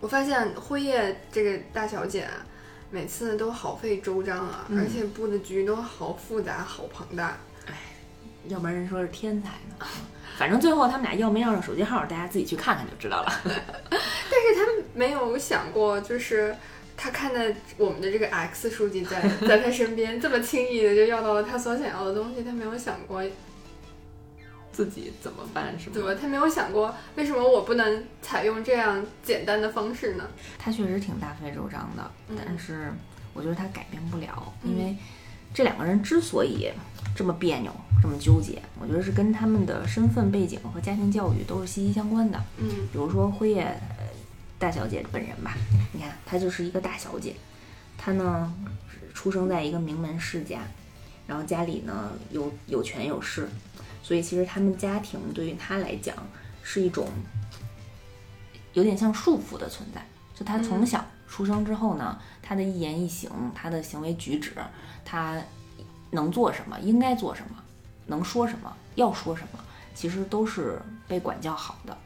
[0.00, 2.44] 我发现辉夜这个大小姐啊，
[2.90, 7.38] 每次都好费周章啊，而且布的局都好复杂、好庞大。
[7.66, 7.74] 哎，
[8.48, 9.86] 要不然人说是天才呢。
[10.36, 13.32] 反正最后他们俩要没要上手机号，大家自己去看看就知道了。
[13.44, 14.62] 但是他
[14.94, 16.56] 没有想过，就是
[16.96, 17.40] 他看到
[17.76, 23.22] 我们的这个 X 书记在在他身边，这么轻易的就要到了他所想要的东西，他没有想过
[24.84, 25.94] 自己怎么办，是吗？
[25.94, 26.18] 对吧？
[26.20, 30.26] 他没有想过为什么我不能采用这样简单的方式呢？
[30.58, 32.92] 他确实挺大费周章的，但是
[33.34, 34.96] 我觉得他改变不了，因为
[35.52, 36.70] 这两个人之所以
[37.14, 37.70] 这么别扭。
[38.02, 42.42] 这么纠结，我觉得是跟他们的身份背景和家庭教育都是息息相关的。
[42.56, 43.78] 嗯，比如说辉夜
[44.58, 45.54] 大小姐本人吧，
[45.92, 47.34] 你看她就是一个大小姐，
[47.98, 48.50] 她呢
[49.12, 50.60] 出生在一个名门世家，
[51.26, 53.46] 然后家里呢有有权有势，
[54.02, 56.16] 所以其实他们家庭对于他来讲
[56.62, 57.08] 是一种
[58.72, 60.04] 有点像束缚的存在。
[60.34, 64.52] 就他从小出生之后呢，他的一言一行，他的行为举止，
[65.04, 65.40] 他
[66.10, 67.56] 能做什么，应该做什么。
[68.06, 69.58] 能说什么，要说什么，
[69.94, 71.96] 其实都是被管教好的。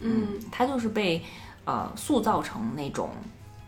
[0.00, 1.24] 嗯，他就是被
[1.64, 3.10] 呃塑造成那种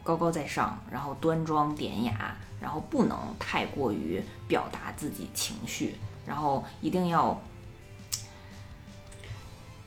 [0.05, 7.41] 高高在上，然后端庄典雅，然后不能太过于表达自己情绪，然后一定要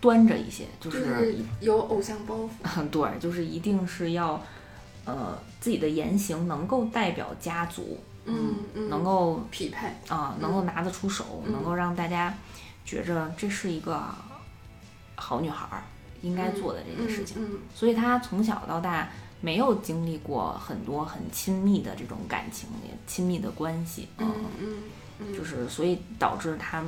[0.04, 2.36] 端着一些，就是有偶像包
[2.66, 2.88] 袱。
[2.92, 4.42] 对，就是一定是要
[5.06, 7.98] 呃自己的言行能够代表家族。
[8.26, 8.56] 嗯，
[8.90, 12.34] 能够匹配啊，能够拿得出手，能够让大家
[12.86, 14.02] 觉着这是一个
[15.16, 15.84] 好女孩
[16.22, 17.60] 应该做的这些事情。
[17.74, 19.10] 所以她从小到大
[19.42, 24.08] 没有经历过很多很亲密的这种感情，也亲密的关系。
[24.18, 24.34] 嗯
[25.20, 26.82] 嗯，就是所以导致她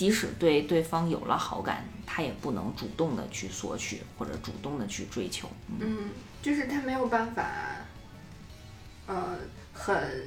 [0.00, 5.46] 即使对对方有了好感，他也不能主动的去索取或者主动的去追求。
[5.78, 6.08] 嗯，
[6.40, 7.46] 就是他没有办法，
[9.06, 9.36] 呃，
[9.74, 10.26] 很。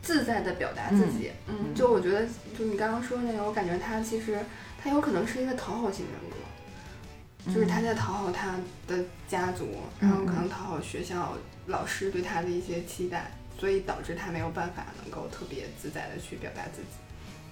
[0.00, 2.26] 自在的表达自己，嗯，就我觉得，
[2.58, 4.36] 就你刚刚说那个，我感觉他其实
[4.82, 8.56] 他有可能是一个讨好型人格，就是他在讨好他
[8.88, 9.68] 的家族，
[10.00, 16.88] 然后可能讨好学校老师对他的一些期待，所以导致他没有办法能够特别自在的去表达自己，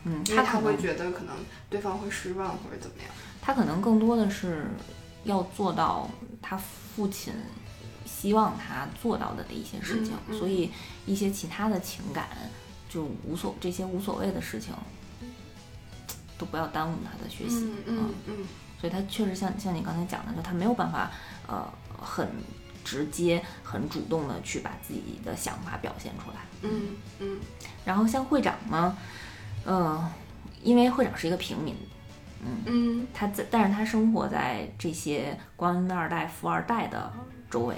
[0.04, 1.34] 嗯，因为他会觉得可能
[1.68, 3.10] 对方会失望或者怎么样，
[3.40, 4.66] 他可能更多的是
[5.24, 6.08] 要做到
[6.40, 7.32] 他父亲。
[8.06, 10.70] 希望他做到的的一些事情，所以
[11.06, 12.28] 一些其他的情感
[12.86, 14.74] 就无所这些无所谓的事情
[16.36, 17.72] 都不要耽误他的学习。
[17.86, 18.46] 嗯嗯，
[18.78, 21.10] 所以他确实像像你刚才讲的，就他没有办法
[21.46, 21.66] 呃
[21.98, 22.28] 很
[22.84, 26.36] 直接、很主动的去把自己的想法表现出来。
[26.62, 27.40] 嗯嗯。
[27.86, 28.98] 然后像会长呢，
[29.66, 30.10] 嗯，
[30.62, 31.74] 因为会长是一个平民，
[32.44, 37.12] 嗯嗯，他在但是他生活在这些官二代、富二代的
[37.50, 37.76] 周围。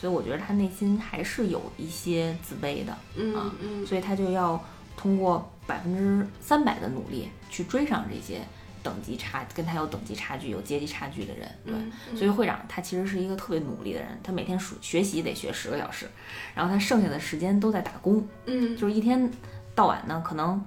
[0.00, 2.92] 所以我觉得他内心还是有一些自卑的，
[3.36, 3.50] 啊，
[3.84, 4.62] 所以他就要
[4.96, 8.40] 通过百分之三百的努力去追上这些
[8.80, 11.50] 等级差跟他有等级差距、有阶级差距的人。
[11.66, 11.74] 对，
[12.16, 16.08] 所以会长他其实是一个特别努力的人，他每天数学习得学十个小时，
[16.54, 19.28] 然后他剩下的时间都在打工，嗯，就是一天
[19.74, 20.64] 到晚呢可能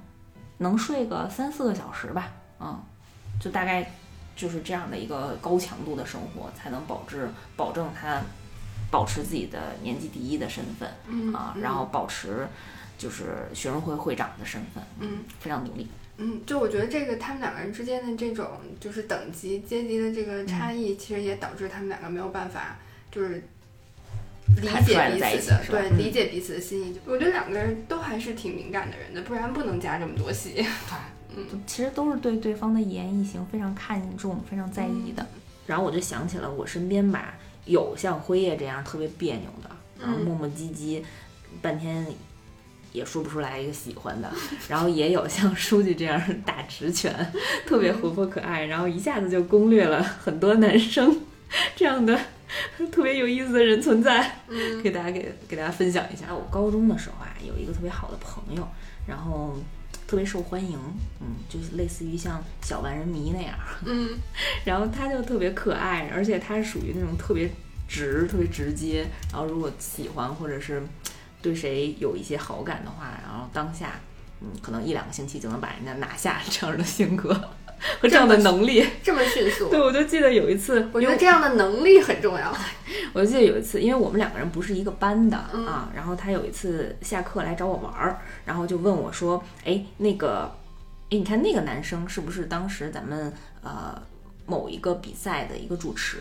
[0.62, 2.82] 能睡个三四个小时吧，嗯，
[3.40, 3.92] 就大概
[4.36, 8.22] 就是这样的一个高强度的生活，才能保质保证他。
[8.90, 12.46] 保持自己的年级第一的身份，啊，然后保持
[12.98, 18.46] 就是学生会会长的身份，嗯，非常努力，嗯，就我觉得这个他们两个人之间的这种
[18.82, 23.42] 就是等级阶级的这个差异，其实也导致他们两个没有办法就是
[24.58, 27.00] 理解彼此的，对，理解彼此的心意。
[27.06, 30.54] 我觉得两个人都还是挺敏感的人的，不然不能加这么多戏。
[30.58, 30.66] 对
[31.38, 35.26] 嗯，其实都是对对方的一言一行非常看重、非常在意的。
[35.66, 37.36] 然后我就想起了我身边吧，
[37.66, 41.02] 有像辉夜这样特别别扭的，然后嗯磨磨唧唧，
[41.62, 42.06] 半天
[42.92, 44.30] 也说不出来一个喜欢的，
[44.68, 47.14] 然后也有像书记这样打直拳，
[47.66, 51.22] 特别活泼可爱，然后一下子就攻略了很多男生
[51.78, 52.20] 这样的
[52.92, 56.34] 特别有意思的人存在，嗯给大家给给大家分享一下。
[56.34, 58.68] 我高中的时候啊，有一个特别好的朋友，
[59.08, 59.56] 然后
[60.08, 60.78] 特别受欢迎，
[61.22, 64.10] 嗯，就是类似于像小万人迷那样，嗯
[64.66, 67.50] 然后他就特别可爱，而且他是属于那种特别
[67.88, 69.06] 直、特别直接。
[69.32, 70.82] 然后如果喜欢或者是
[71.42, 74.00] 对谁有一些好感的话，然后当下，
[74.42, 77.50] 嗯，可能一两个星期就能把人家拿下这样的性格
[78.00, 78.86] 和这样的能力。
[79.04, 82.56] 这么迅速对，，我就记得有一次，我觉得这样的能力很重要。
[83.14, 90.52] 我就记得有一次，因为我们两个人不是一个班的、嗯啊，然后他有一次下课来找我玩儿，然后就问我说：“哎，那个，
[91.10, 94.02] 哎，你看那个男生是不是当时咱们呃
[94.46, 96.20] 某一个比赛的一个主持？”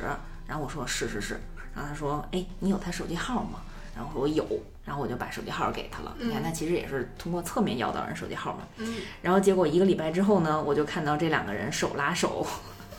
[0.48, 1.40] 然后我说：“是是是。”
[1.74, 3.60] 然后他说：“哎，你有他手机号吗？”
[3.94, 4.44] 然后我说：“我有。”
[4.90, 6.12] 然后我就把手机号给他了。
[6.18, 8.64] 你看，他其实也是通过侧面要到人手机号嘛。
[8.78, 12.44] 嗯，然后结果一个礼拜之后呢，我就看到这两个人手拉手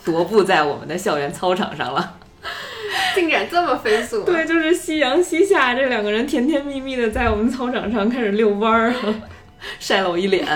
[0.06, 2.18] 踱步在我们的校园操场上了。
[3.14, 8.96] 进展这么飞速、啊，对，就是夕阳西下，这两个人甜甜蜜蜜的在我们操场上开始遛弯儿，
[9.78, 10.48] 晒了我一脸。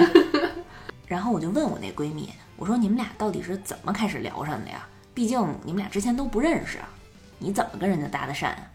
[1.06, 4.88] 然后我就问我那闺蜜，我说你们俩到底是怎么开始聊上的呀？
[5.14, 6.78] 毕竟你们俩之前都不认识，
[7.40, 8.72] 你怎么跟人家搭的讪啊？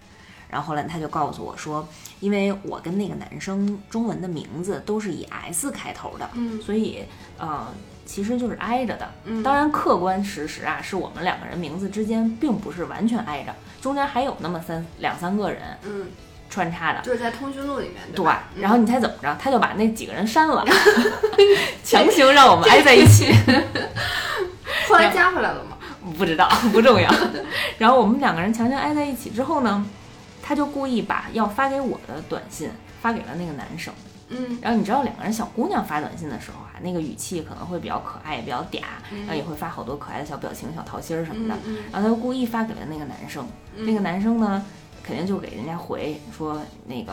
[0.51, 1.87] 然后后来他就告诉我说，
[2.21, 7.05] 因为我跟那个男生中文的名字都是以 S 开头的，嗯所以
[7.39, 7.67] 呃，
[8.05, 9.09] 其实就是挨着的。
[9.25, 16.07] 嗯当然，客观事实啊，是我们两个人名字之间并不是完全挨着，中间还有那么三两三个人嗯，
[16.51, 17.01] 穿插的。
[17.03, 18.27] 就是在通讯录里面，对
[18.61, 19.37] 然后你猜怎么着？
[19.41, 20.65] 他就把那几个人删了，
[21.85, 23.33] 强行让我们挨在一起。
[24.89, 25.77] 后来加回来了吗？
[26.19, 27.09] 不知道，不重要。
[27.79, 29.87] 然后我们两个人强行挨在一起之后呢，
[30.51, 32.69] 他就故意把要发给我的短信
[33.01, 33.95] 发给了那个男生。
[34.31, 38.81] 嗯然后你知道两个人小姑娘发短信的时候啊，那个语气可能会比较可爱，也比较嗲，
[39.13, 41.55] 然后也会发好多可爱的小表情、小桃心儿什么的。
[41.67, 44.67] 嗯然后他就故意发给了那个男生，嗯那个男生呢，
[45.05, 47.13] 肯定就给人家回说那个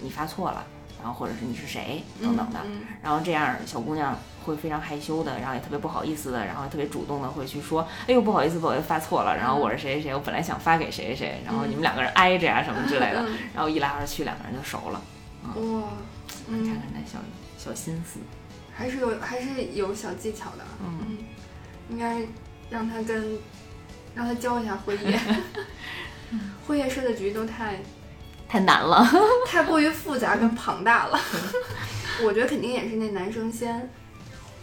[0.00, 0.64] 你发错了，
[1.00, 2.60] 然后或者是你是谁等等的。
[2.64, 2.80] 嗯。
[3.02, 15.00] 然后这样小姑娘会非常害羞的，然后也特别不好意思的，然后特别主动的会去说，哎呦不好意思，不好意思发错了，然后我是谁谁谁，我本来想发给谁谁谁，然后你们两个人挨着呀、什么之类的，嗯然后一来二去两个人就熟了，
[15.44, 15.52] 哇，
[16.46, 17.18] 你看嗯，看那小
[17.58, 18.20] 小心思，
[18.74, 21.18] 还是有还是有小技巧的，嗯，嗯，
[21.90, 22.22] 应该
[22.70, 23.38] 让他跟
[24.14, 25.20] 让他教一下辉夜，
[26.66, 27.80] 辉夜设的局都太
[28.48, 29.06] 太难了，
[29.46, 31.20] 太过于复杂跟庞大了。
[32.24, 33.90] 我觉得肯定也是那男生先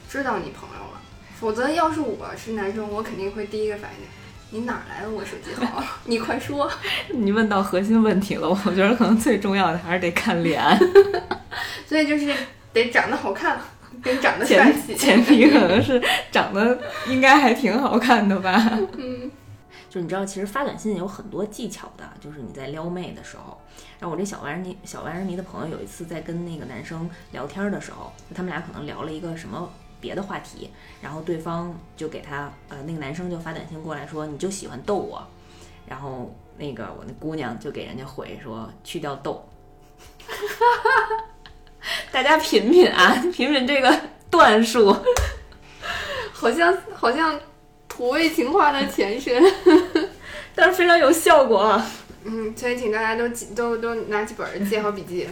[0.09, 1.01] 知道你朋友了，
[1.39, 5.83] 否则要是我是男生，我肯定会第一个反应，你哪儿来的我手机号？
[6.05, 6.69] 你快说！
[7.09, 10.61] 你问到核心问题了，我觉得可能最重要的还是得看脸，
[11.87, 12.33] 所以就是
[12.73, 13.57] 得长得好看，
[14.01, 14.95] 跟长得帅前气。
[14.95, 18.79] 前提可能是长得应该还挺好看的吧。
[18.97, 19.31] 嗯
[19.95, 23.57] 就你知道，其实发短信有很多技巧的，就是你在撩妹的时候。
[23.97, 30.69] 然后我这小万人迷小万人迷的朋友有一次在跟那个男生聊天的时候，他们俩可能聊了一个什么别的话题，
[31.01, 35.25] 然后对方就给他呃那个男生就发短信过来说你就喜欢逗我，
[35.87, 39.47] 然后那个我那姑娘就给人家回说去掉逗。
[40.27, 41.23] 哈 哈
[42.11, 43.97] 大家品品啊，品品这个
[44.29, 44.93] 段数。
[46.33, 47.39] 好像好像
[47.87, 49.41] 土味情话的前身。
[50.55, 51.85] 但是非常有效果啊！
[52.23, 55.27] 嗯，所以请大家都记都都拿起本儿记好笔记。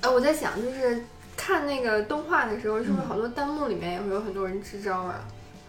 [0.00, 1.04] 呃，我在想，就是
[1.36, 5.24] 看那个动画的时候，是不是好多弹幕里面也会有很多人支招啊？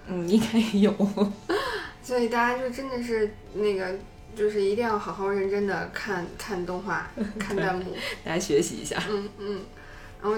[0.08, 0.92] 嗯，应该有。
[2.02, 3.94] 所以大家就真的是那个，
[4.36, 7.96] 就是一定要好好认真的看看动画，看弹幕。
[8.26, 9.02] 大家学习一下。
[9.10, 9.62] 嗯嗯，
[10.22, 10.38] 然后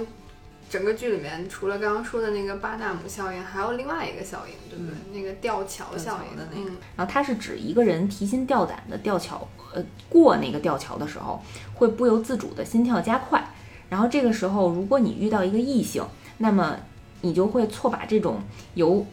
[0.76, 5.22] 整个剧里面除了刚刚说的那个巴纳姆效应，还有另外一个效应，对不对？
[5.22, 11.42] 那个吊桥效应桥的那个嗯然后它是指一个人提心吊胆的吊桥，呃，过那个吊桥的时候，
[11.76, 13.42] 会不由自主的心跳加快。
[13.88, 16.04] 然后这个时候，如果你遇到一个异性，
[16.40, 16.78] 那么
[17.22, 18.42] 你就会错把这种
[18.74, 19.08] 由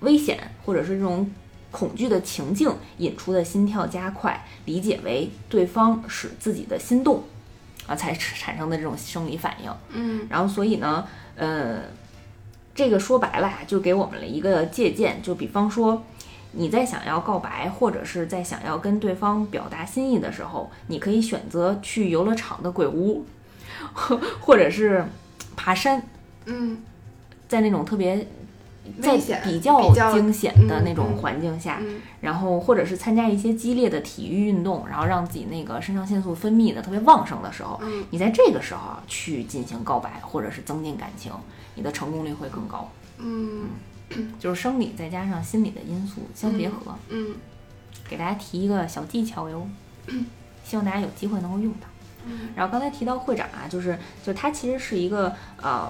[0.00, 1.32] 危险或者是这种
[1.70, 7.24] 恐惧的情境引出的心跳加快，理解为对方使自己的心动，
[7.90, 9.70] 啊，才产生的这种生理反应。
[9.92, 11.80] 嗯然后所以呢，呃，
[12.74, 16.02] 这个说白了呀，就给我们了一个借鉴，就比方说。
[16.52, 23.24] 你在想要告白，或者是在想要跟对方表达心意的时候，你可以选择去游乐场的鬼屋，
[23.92, 25.04] 或 或者是
[25.54, 26.02] 爬山，
[26.46, 26.82] 嗯
[27.46, 28.26] 在那种特别
[29.00, 41.32] 在比较惊险的嗯那种嗯环境下，嗯然后或者是参加一些激烈的体育运动，然后让自己那个肾上腺素分泌的特别旺盛的时候，嗯你在这个时候去进行告白或者是增进感情，
[41.74, 42.90] 你的成功率会更高。
[43.18, 43.68] 嗯
[44.40, 47.34] 就是生理再加上心理的因素相结合，嗯
[48.08, 49.68] 给大家提一个小技巧哟，
[50.64, 51.86] 希望大家有机会能够用到。
[52.26, 55.88] 嗯然后刚才提到会长啊，就是就他其实是一个呃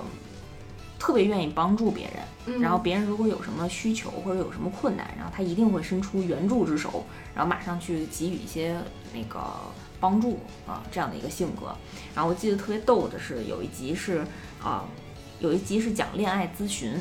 [1.00, 8.76] 特别愿意帮助别人，嗯，然后别人如果有什么需求或者有什么困难，然后他一定会伸出援助之手，然后马上去给予一些
[9.14, 9.40] 那个
[9.98, 11.74] 帮助啊、这样的一个性格。
[12.14, 14.22] 然后我记得特别逗的是有一集是
[14.62, 14.84] 啊、
[15.40, 16.92] 有一集是讲恋爱咨询，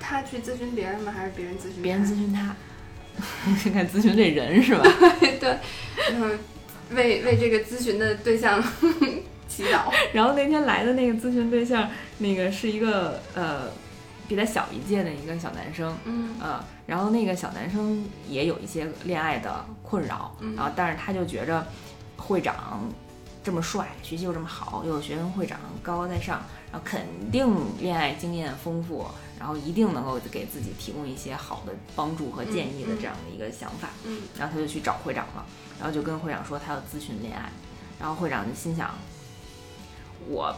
[0.00, 1.12] 他去咨询别人吗？
[1.14, 2.56] 还是别人咨询别人咨询他，
[3.64, 4.82] 你看咨询这人是吧？
[5.38, 5.58] 对，
[6.14, 6.38] 嗯，
[6.92, 8.62] 为为这个咨询的对象
[9.56, 9.90] 祈祷。
[10.12, 11.88] 然后那天来的那个咨询对象，
[12.18, 13.70] 那个是一个呃
[14.28, 21.66] 比他小一届的一个小男生，嗯呃，然后那个小男生也有一些恋爱的困扰，嗯然后但是他就觉着
[22.16, 22.90] 会长
[23.42, 26.42] 这么帅，学习又这么好，又有学生会长高高在上，
[26.72, 27.48] 然后肯定
[27.80, 29.06] 恋爱经验丰富，
[29.38, 35.46] 然后一定能够给自己提供一些好的帮助和建议的这样的一个想法，嗯然后他就去找会长了，
[35.78, 37.48] 然后就跟会长说他要咨询恋爱，
[38.00, 38.90] 然后会长就心想，
[40.28, 40.54] 我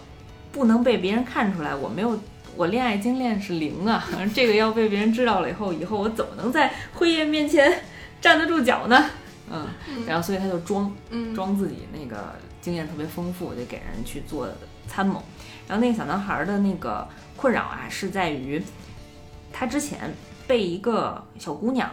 [0.52, 2.18] 不能被别人看出来我没有。
[2.56, 4.04] 我恋爱经验是零啊，
[4.34, 7.84] 这个要被别人知道了以后，以后我怎么能在辉夜面前
[8.20, 9.10] 站得住脚呢？
[9.48, 9.68] 嗯，
[10.06, 14.48] 然后所以他就装嗯装自己那个经验特别丰富，就给人去做
[14.88, 15.22] 参谋。
[15.68, 18.60] 然后那个小男孩的那个困扰啊，是在于
[19.52, 20.12] 他之前
[20.48, 21.88] 被一个小姑娘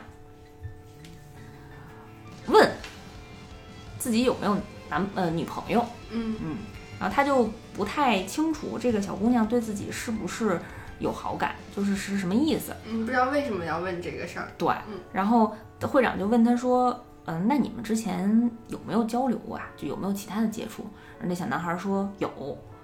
[2.48, 2.68] 问
[4.00, 4.58] 自己有没有
[4.90, 6.58] 男呃女朋友，嗯嗯，
[7.00, 10.60] 然后他就不太清楚这个小姑娘对自己是不是
[11.00, 12.74] 有好感，就是是什么意思。
[12.86, 14.48] 嗯，不知道为什么要问这个事儿。
[14.58, 19.68] 对嗯，然后会长就问他说：“嗯、那你们之前有没有交流啊？
[19.76, 20.86] 就有没有其他的接触？”
[21.22, 22.30] 那小男孩说有，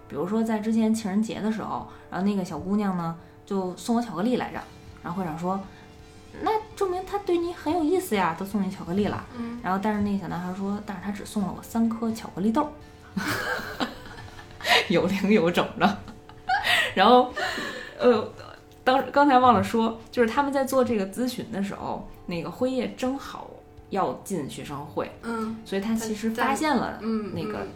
[0.07, 4.59] 比如说在之前情人节的时候，然后那个小姑娘呢就送我巧克力来着，
[5.03, 5.59] 然后会长说
[6.41, 12.67] ：“那证明他对你很有意思呀，都送你巧克力了。”嗯然后但是那个小男孩说：“但是他只送了我三颗巧克力豆。”
[14.89, 15.97] 有零有整的，
[16.93, 17.33] 然后，
[17.99, 18.31] 呃，
[18.83, 23.49] 当刚才忘了说，就是他们在做这个咨询的时候，那个辉夜正好
[23.89, 27.67] 要进学生会，嗯所以他其实发现了嗯，那个、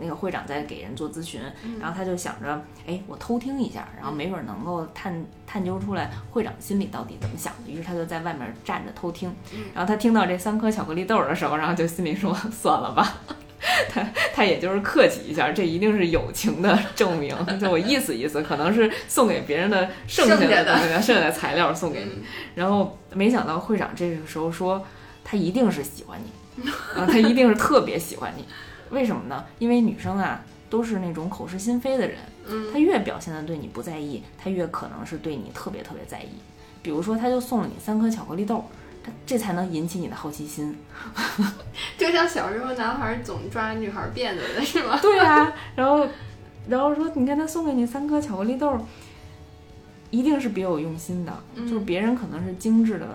[0.00, 7.70] 那个会长在给人做咨询，嗯然后他就想着，哎，我偷听一下，然后没准能够探探究出来会长心里到底怎么想的。
[7.70, 13.18] 于是他就在外面站着偷听嗯，然后他听到这三颗巧克力豆的时候，然后就心里说， 算了吧。
[13.90, 22.10] 他他也就是客气一下，这一定是友情的证明，就我意思意思，可能是送给别人的剩下的那个剩下的材料送给你。
[22.12, 22.22] 嗯
[22.54, 24.84] 然后没想到会长这个时候说，
[25.24, 28.44] 他一定是喜欢你，啊，他一定是特别喜欢你。
[28.90, 29.44] 为什么呢？
[29.58, 32.16] 因为女生啊都是那种口是心非的人，
[32.48, 36.28] 嗯她越表现的对你不在意，她越可能是对你特别特别在意。
[36.82, 38.64] 比如说，他就送了你三颗巧克力豆，
[39.02, 40.76] 他这才能引起你的好奇心。
[41.96, 44.98] 就像小时候男孩总抓女孩辫子的是吗？
[45.02, 46.06] 对啊，然后
[46.68, 48.78] 然后说，你看他送给你三颗巧克力豆，
[50.10, 53.06] 一定是别有用心的，嗯就是别人可能是精致的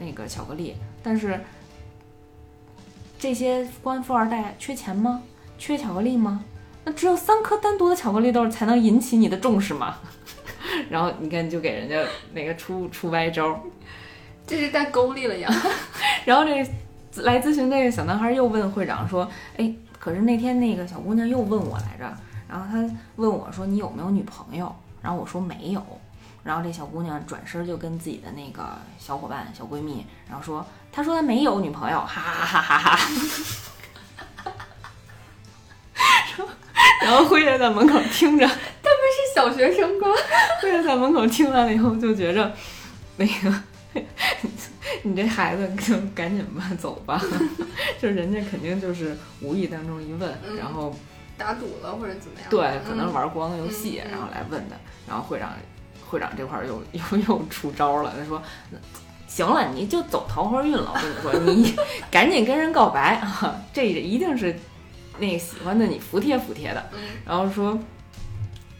[0.00, 1.40] 那个巧克力，但是
[3.18, 5.22] 这些官富二代缺钱吗？
[5.58, 6.44] 缺巧克力吗？
[6.84, 9.96] 那只有三颗单独的巧克力豆才能引起你的重视吗？
[10.90, 12.02] 然后你看，就给人家
[12.32, 13.62] 那个出出歪招，
[14.46, 15.48] 这是带勾勒了呀。
[16.24, 22.04] 然后这来咨询这个小男孩又问会长说：“哎，可是那天那个小姑娘又问我来着，
[22.48, 22.84] 然后她
[23.16, 24.74] 问我说你有没有女朋友？
[25.02, 25.84] 然后我说没有。
[26.44, 33.08] 然后这小姑娘转身就跟自己的那个小伙伴、小闺蜜，然后说，她说她没有女朋友，哈哈哈哈哈哈。
[37.00, 40.08] 然后辉爷在门口听着， 他们是小学生吗？
[40.60, 42.52] 辉爷在门口听完了以后就觉着，
[43.16, 43.54] 那个
[45.02, 47.20] 你这孩子就赶紧吧，走吧。
[48.00, 50.94] 就人家肯定就是无意当中一问，嗯然后
[51.36, 52.48] 打赌了或者怎么样？
[52.50, 54.76] 对，可能嗯玩光游戏，然后来问的。
[55.08, 55.52] 然后会长
[56.08, 58.40] 会长这块儿又又又出招了，他说
[59.26, 60.94] ：“行了，你就走桃花运了。
[61.24, 61.74] 我跟你说，你
[62.10, 64.54] 赶紧跟人告白啊， 这一定是
[65.18, 67.78] 那个喜欢的你服帖服帖的。”嗯然后说，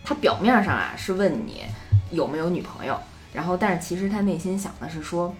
[0.05, 1.63] 他表面上啊是问你
[2.11, 2.99] 有没有女朋友，
[3.33, 5.35] 然后但是其实他内心想的是说，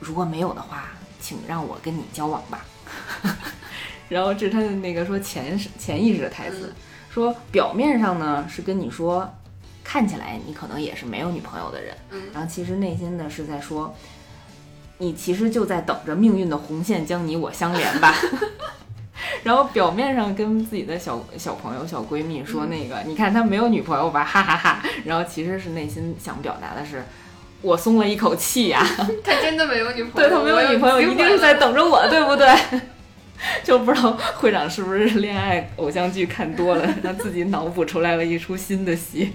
[0.00, 0.88] 如果没有的话，
[1.20, 2.64] 请让我跟你交往吧。
[4.08, 6.74] 然后这是他的那个说潜潜意识的台词，嗯
[7.10, 9.28] 说表面上呢是跟你说
[9.82, 13.94] 看起来你可能也是没有女朋友的人，嗯然后其实内心呢是在说，
[14.98, 18.14] 你其实就在等着命运的红线将你我相连吧。
[19.44, 27.04] 然后表面上跟自己的小小朋友、小闺蜜说那个，你看他没有女朋友吧，哈哈哈然后其实是内心想表达的是，
[27.62, 28.86] 我松了一口气呀、
[29.24, 32.48] 他真的没有女朋友，对他没有女朋友，一定是在等着我，对不对？
[33.62, 39.32] 就不知道会长是不是恋爱偶像剧看多了，让自己脑补出来了一出新的戏，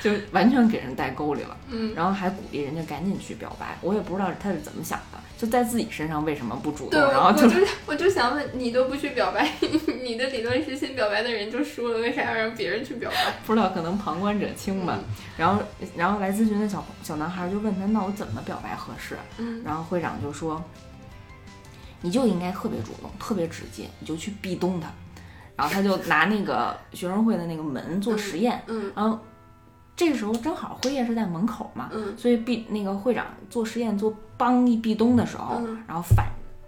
[0.00, 1.56] 就完全给人带沟里了。
[1.70, 6.98] 嗯，然后还鼓励人家赶紧去表白，我也不知道他是怎么想的，就在自己身上为什么不主，动？
[6.98, 7.46] 然后就
[7.84, 9.46] 我就想问，你都不去表白，
[10.02, 13.34] 你的理论是先表白的人就输了，为啥要让别人去表白？
[13.46, 14.98] 不知道可能旁观者清吧。
[15.36, 15.62] 然后
[15.94, 19.18] 然后来咨询的小小男孩就问他，那我怎么表白合适？
[19.36, 20.62] 嗯然后会长就说，
[22.00, 24.90] 你就应该特别主动，特别直接，你就去壁咚他。
[25.56, 29.18] 然后他就拿那个学生会的那个门做实验，嗯然后
[29.96, 36.26] 这个时候正好辉夜是在门口嘛，嗯所以壁那个会长做实验做帮一壁咚的时候，嗯然后反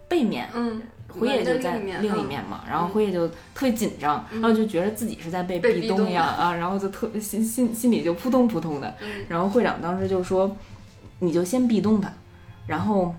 [0.09, 8.95] 背面嗯，辉夜就在另一面嘛，然后辉夜就特别紧张，嗯然后就觉得自己是在被壁咚咚一样啊，然后就特别心心心里就扑通扑通的。
[9.03, 10.57] 嗯然后会长当时就说，
[11.19, 12.13] 你就先壁咚他，
[12.67, 13.13] 然后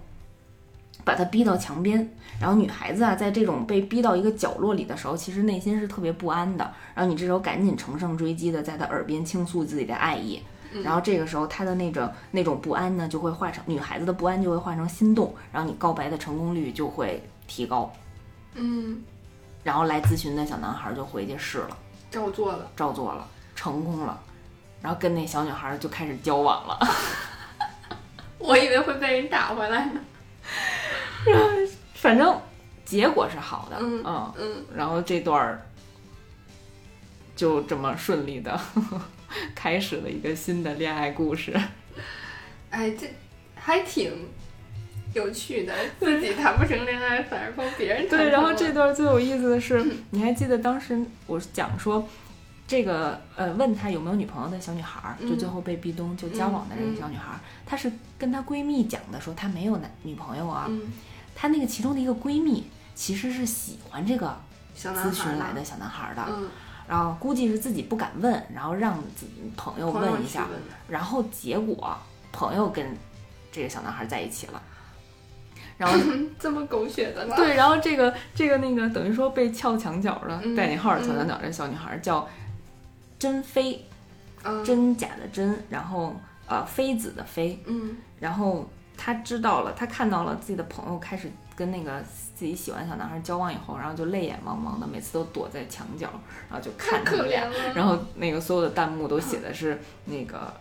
[1.07, 2.07] 把他逼到墙边。
[2.39, 6.71] 然后女孩子啊，在这种被逼到一个角落里的时候，其实内心是特别不安的。
[6.93, 17.91] 然后你这时候赶紧乘胜追击的在他耳边倾诉自己的爱意，嗯然后这个时候他的那种那种不安呢，就会化成女孩子的不安就会化成心动，然后你告白的成功率就会提高。
[18.53, 19.01] 嗯，
[19.63, 21.77] 然后来咨询的小男孩就回去试了，
[22.11, 22.69] 照做了。
[22.75, 24.19] 照做了，成功了，
[24.81, 26.79] 然后跟那小女孩就开始交往了。
[28.37, 29.99] 我以为会被人打回来呢。
[31.95, 32.39] 反正
[32.85, 35.61] 结果是好的，嗯嗯，嗯，然后这段儿
[37.35, 38.59] 就这么顺利的
[39.53, 41.53] 开始了一个新的恋爱故事。
[42.69, 43.07] 哎，这
[43.55, 44.11] 还挺
[45.13, 48.19] 有趣的，自己谈不成恋爱，反而帮别人谈。
[48.19, 52.07] 对，然后这段最有意思的是，你还记得当时我讲说，
[52.67, 55.39] 这个呃问他有没有女朋友的小女孩儿，就嗯。
[55.39, 60.81] 最后被壁咚就交往的这个小女孩儿，她是跟她闺蜜讲的，说她没有男女朋友啊，嗯，
[61.39, 62.65] 她那个其中的一个闺蜜
[62.95, 64.35] 其实是喜欢这个
[64.75, 66.49] 咨询来的小男孩儿的，嗯，
[66.89, 68.97] 然后估计是自己不敢问，然后让
[69.55, 70.47] 朋友问一下，
[70.89, 71.95] 然后结果
[72.31, 72.97] 朋友跟
[73.51, 74.59] 这个小男孩在一起了，
[75.77, 75.95] 然后
[76.39, 77.35] 这么狗血的呢？
[77.35, 82.27] 对，然后这个这个那个等于说被撬墙角的嗯带引号撬墙角这小女孩叫
[83.19, 83.85] 珍妃，
[84.43, 86.15] 嗯，真假的真，然后
[86.47, 87.95] 呃妃子的妃，嗯。
[88.19, 88.67] 然后
[88.97, 92.01] 她知道了，他看到了自己的朋友开始跟那个
[92.35, 96.09] 自己喜欢的小男孩交往以后，然后就泪眼汪汪的，每次都躲在墙角，
[96.49, 97.47] 然后就看他们俩。
[97.73, 100.51] 然后那个所有的弹幕都写的是那个，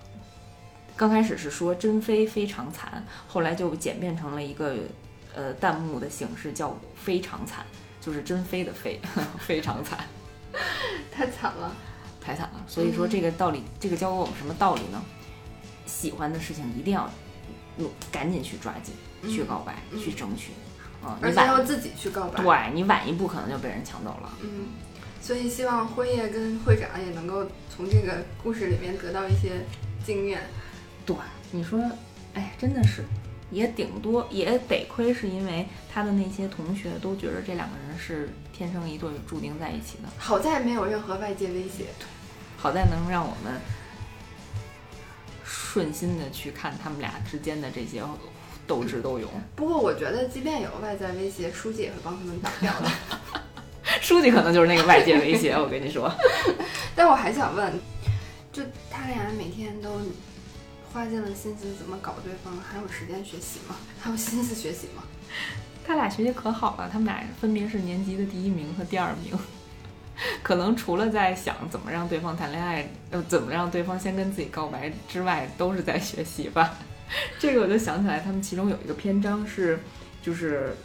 [0.95, 4.77] 刚开始是说珍妃非常惨，后来就简变成了一个
[5.35, 7.65] 呃弹幕的形式叫非常惨，
[8.01, 9.01] 就是珍妃的妃，
[9.41, 9.99] 非常惨，
[11.11, 11.73] 太惨了。
[12.21, 12.65] 太惨了。
[12.67, 15.03] 所以说这个道理，这个教给我们什么道理呢？
[15.87, 17.09] 喜欢的事情一定要
[17.79, 18.95] 嗯赶紧去抓紧，
[19.31, 20.53] 去告白，嗯去争取。
[21.05, 22.43] 嗯，而且要自己去告白。
[22.43, 24.33] 对你晚一步可能就被人抢走了。
[24.43, 24.67] 嗯，
[25.21, 29.65] 所以希望辉夜跟会长也能够从这个故事里面得到一些
[30.05, 30.41] 经验。
[31.05, 31.15] 对，
[31.53, 31.81] 你说，
[32.35, 33.05] 哎，真的是，
[33.51, 40.09] 也顶多也得亏是因为他的那些同学都觉得这两个人是天生一对，注定在一起的。
[40.19, 41.85] 好在没有任何外界威胁。
[42.57, 43.61] 好在能让我们
[45.77, 48.03] 顺心的去看他们俩之间的这些
[48.67, 49.31] 斗智斗勇。
[49.55, 52.91] 不过我觉得，即便有外在威胁，书记也会帮他们挡掉的。
[54.01, 56.11] 书记可能就是那个外界威胁，我跟你说。
[56.97, 57.71] 但我还想问，
[58.51, 60.01] 就他俩每天都
[60.91, 63.77] 花尽了心思怎么搞对方，还有时间学习吗？
[64.01, 65.03] 还有心思学习吗？
[65.87, 69.39] 他俩学习可好了，他们俩分别是年级的第一名和第二名。
[70.43, 76.75] 可能除了在想怎么让对方谈恋爱，呃，怎么让对方先跟自己告白之外，都是在学习吧。
[77.39, 79.79] 这个我就想起来，他们其中有一个篇章是，
[80.23, 80.77] 就是，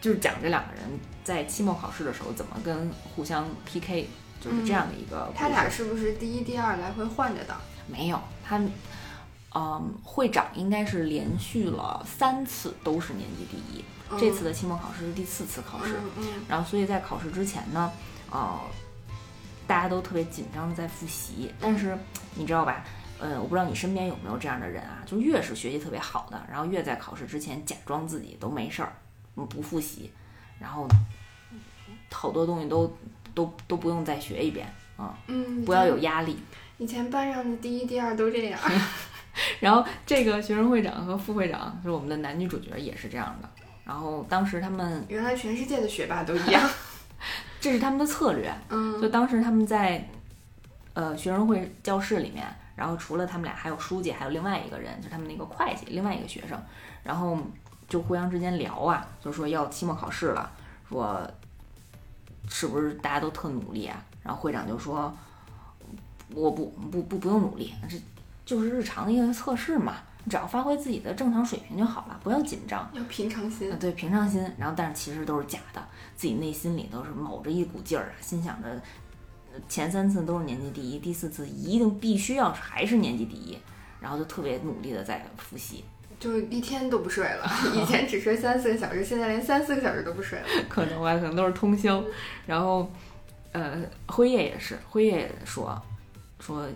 [0.00, 0.82] 就是讲这两个人
[1.22, 4.08] 在期末考试的时候怎么跟互相 PK，
[4.40, 5.30] 就是这样的一个。
[5.34, 7.54] 他俩是不是第一、第二来回换着的？
[7.86, 8.58] 没有，他，
[9.54, 13.84] 嗯，会长应该是连续了三次都是年级第一，
[14.18, 15.94] 这次的期末考试是第四次考试。
[16.48, 17.92] 然后所以在考试之前呢，
[18.36, 18.60] 呃，
[19.66, 21.96] 大家都特别紧张的在复习，但是
[22.34, 22.84] 你知道吧？
[23.18, 28.92] 呃，我不知道你身边有没有这样的人啊，就越是学习特别好的，然后越在考试之前假装自己都没事儿，
[29.36, 30.12] 嗯，不复习，
[30.60, 30.86] 然后
[32.12, 32.94] 好多东西都
[33.34, 34.66] 都都不用再学一遍
[34.98, 36.38] 啊、嗯，不要有压力。
[36.76, 38.60] 以前班上的第一、第二都这样。
[39.60, 43.48] 然后这个学生会长和副会长是我们的男女主角，也是这样的。
[43.84, 46.68] 然后当时他们原来全世界的学霸都一样，
[47.66, 48.54] 这是他们的策略。
[48.68, 50.08] 嗯，就当时他们在
[50.94, 52.46] 呃学生会教室里面，
[52.76, 56.56] 然后除了他们俩，还有书记，还有另外一个人，就是他们那个会计，另外一个学生，
[57.02, 57.36] 然后
[57.88, 60.48] 就互相之间聊啊，就说要期末考试了，
[60.88, 61.28] 说
[62.48, 64.00] 是不是大家都特努力啊？
[64.22, 65.12] 然后会长就说，
[66.32, 67.96] 我不不不不用努力，这
[68.44, 69.94] 就是日常的一个测试嘛，
[70.26, 72.90] 你只要发挥自己的正常水平就好了，不要紧张。
[72.92, 73.76] 要平常心啊，。
[73.78, 74.42] 对，平常心。
[74.58, 75.80] 然后，但是其实都是假的，
[76.16, 78.68] 自己内心里都是卯着一股劲儿啊，心想着
[79.54, 83.56] 呃前三次都是年级第一，第四次一定必须要还是年级第一，
[84.00, 85.84] 然后就特别努力的在复习。
[86.18, 90.46] 就一天都不睡了，以前只睡三四个小时，现在连三四个小时都不睡了。
[90.68, 92.02] 可能吧，可能都是通宵。
[92.46, 92.90] 然后，
[93.52, 95.80] 呃，辉夜也是，辉夜也说
[96.40, 96.66] 说，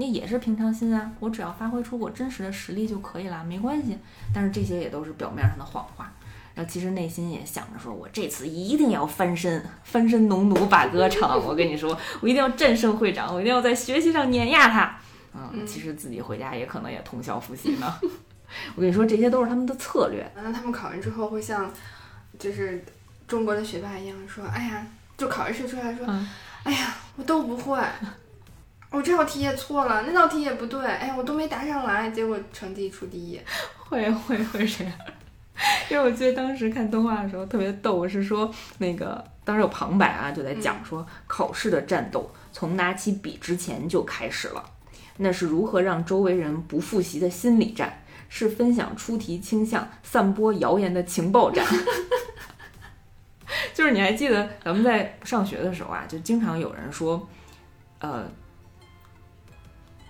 [0.00, 3.98] 那也是平常心啊，我只要发挥出我真实的实力就可以了，没关系。
[4.32, 6.12] 但是这些也都是表面上的谎话。
[6.54, 11.38] 然后其实内心也想着说，我这次一定要翻身，翻身农奴把歌唱。
[11.44, 14.96] 我跟你说，我一定要战胜会长，我一定要在学习上碾压他。
[15.34, 17.92] 嗯，嗯其实自己回家也可能也通宵复习呢。
[18.74, 20.28] 我跟你说，这些都是他们的策略。
[20.34, 21.70] 那他们考完之后会像，
[22.38, 22.84] 就是
[23.26, 24.86] 中国的学霸一样说：“哎呀，
[25.16, 26.28] 就考完试出来说，嗯
[26.64, 27.78] 哎呀，我都不会，
[28.90, 33.40] 我这道题也错了，那道题也不对，哎呀，我都没答上来，结果成绩出第一。
[33.88, 34.92] 会会会这样，
[35.90, 44.64] 因为我记得当时看动画的时候特别逗，我是说那个当时有旁白啊，就在讲说考试的战斗从拿起笔之前就开始了，
[45.18, 51.64] 那是如何让周围人不复习的心理战，是分享出题倾向、散播谣言的情报战。
[53.74, 57.26] 就是你还记得咱们在上学的时候啊，就经常有人说，
[58.00, 58.24] 呃，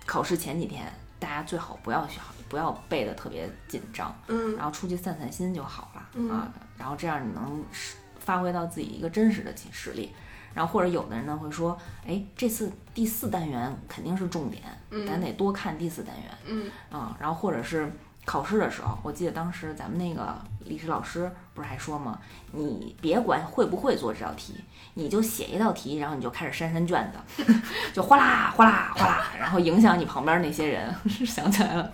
[0.09, 6.51] 考试前几天大家最好不要学，不要背的特别紧张，嗯然后出去散散心就好了、嗯啊。
[6.79, 10.11] 然后这样你能实发挥到自己一个真实的实力。
[10.51, 17.15] 然后或者有的人呢会说，哎，这次第四单元肯定是重点，嗯咱得多看第四单元嗯啊。
[17.19, 17.91] 然后或者是
[18.29, 22.19] 考试的时候，我记得当时咱们那个历史老师不是还说吗？
[22.51, 24.53] 你别管会不会做这道题，
[24.93, 27.43] 你就写一道题，然后你就开始删删卷子，
[27.91, 30.93] 就哗啦哗啦哗啦，然后影响你旁边那些人。
[31.25, 31.91] 想起来了，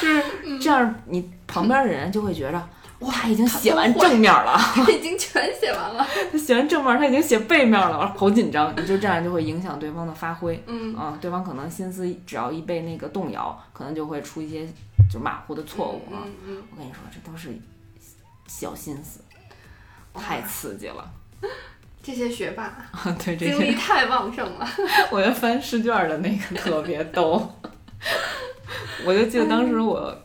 [0.00, 2.68] 就是这样，你旁边的人就会觉着，
[3.00, 6.06] 哇，他已经写完正面了，他已经全写完了。
[6.32, 8.72] 他写完正面，他已经写背面了，好紧张。
[8.76, 10.62] 你就这样就会影响对方的发挥。
[10.66, 14.66] 嗯啊，对方可能心思只要一被那个动摇，可能就会出一些
[15.12, 16.24] 就马虎的错误啊。
[16.24, 17.50] 嗯嗯我跟你说，这都是
[18.46, 19.20] 小心思，
[20.14, 21.10] 太刺激了。
[22.02, 22.88] 这些学霸啊，
[23.22, 24.66] 对这些，精力太旺盛了。
[25.10, 27.52] 我觉得翻试卷的那个特别逗。
[29.04, 30.16] 我就记得当时我，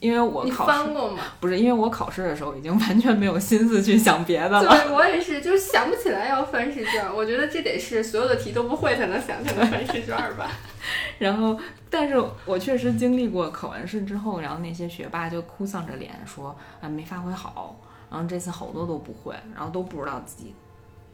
[0.00, 1.22] 因为我你考试翻过吗？
[1.40, 4.62] 不是因为我考试的时候已经完全没有心思去想别的了。
[4.68, 7.04] 对，我也是，就是想不起来要翻试卷。
[7.12, 10.48] 我觉得这得是所有的题都不会才能想起来翻试卷吧。
[11.18, 11.58] 然后，
[11.90, 17.78] 但是我确实经历过考完试之后，然后那些学霸就哭丧着脸说，啊，没发挥好，
[18.10, 20.54] 然后这次好多都不会，然后都不知道自己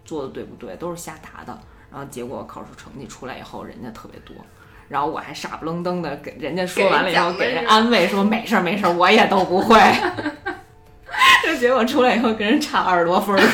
[0.05, 1.59] 做的对不对，都是瞎答的。
[1.91, 4.37] 然后结果考试成绩出来以后，人家特别多，
[4.89, 9.79] 然后我还傻不愣登的给人家说完了以后，给人安慰说没事儿没事儿，我也都不会。
[11.45, 13.43] 这结果出来以后，跟人差二十多分儿。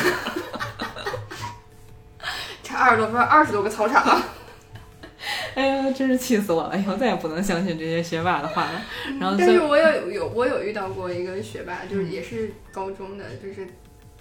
[2.63, 4.03] 差二十多分，二十多个操场。
[5.53, 6.77] 哎呀，真是气死我了！
[6.77, 8.81] 以后再也不能相信这些学霸的话了。
[9.19, 13.67] 然后但是我有有我有遇到过一个学霸，就是也是高中的，就是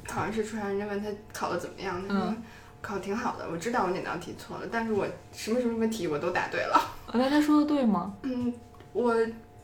[0.08, 2.42] 好像是出来，人家问他考的怎么样，他说、嗯
[2.82, 6.76] 考挺好的，我知道我哪道题错了，但是我什么什么什么题我都答对了。
[7.06, 8.14] 哦那他说的对吗？
[8.22, 8.52] 嗯，
[8.92, 9.14] 我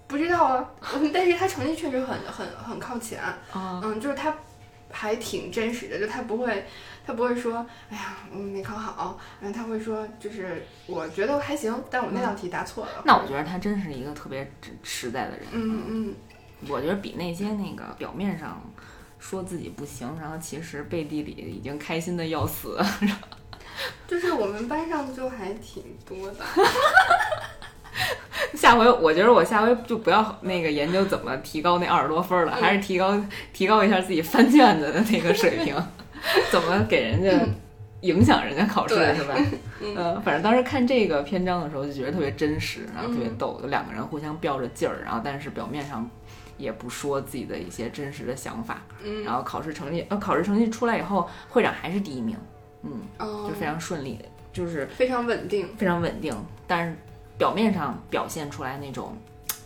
[0.07, 4.35] 不知道啊，嗯但是他成绩确实很很很靠前，啊，嗯，就是他
[4.91, 6.65] 还挺真实的，就他不会，
[7.07, 13.03] 他不会说，哎呀，我没考好，然后他会说，就是我觉得还行，但我那道题答错了。
[13.05, 15.47] 那我觉得他真是一个特别实实在的人。
[15.53, 16.15] 嗯嗯，
[16.69, 18.61] 我觉得比那些那个表面上
[19.19, 22.79] 说自己不行，然后其实背地里已经开心的要死。
[24.09, 26.45] 就是我们班上就还挺多的。
[28.55, 33.21] 下回我觉得我下回就不要那个研究怎么提高那二十多分了，还是提高
[33.53, 35.75] 提高一下自己翻卷子的那个水平，
[36.51, 37.31] 怎么给人家
[38.03, 39.35] 影响人家考试是吧？
[39.81, 46.09] 嗯，反正当时看这个篇章的时候就觉得特别真实，然后特别逗，就两个人互相吊着劲儿，然后但是表面上
[46.59, 52.37] 也不说自己的一些真实的想法，嗯，然后考试成绩呃考试成绩出来以后，会长还是第一名，
[52.83, 54.19] 嗯，哦就非常顺利，
[54.53, 56.35] 就是非常稳定，非常稳定，
[56.67, 56.97] 但是
[57.39, 59.17] 表面上表现出来那种，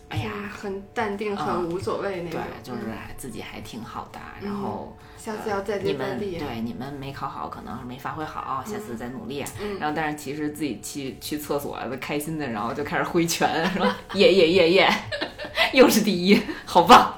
[0.09, 2.81] 哎呀，很淡定，很无所谓那种，对，就是
[3.17, 14.91] 自己还挺好的，然后下次要再接再厉，对，你们没考好，可能是没发挥好，下次再努力，嗯，然后但是其实自己去去厕所的开心的，然后就开始挥拳，说耶耶耶耶，
[15.75, 17.15] 又是第一，好棒，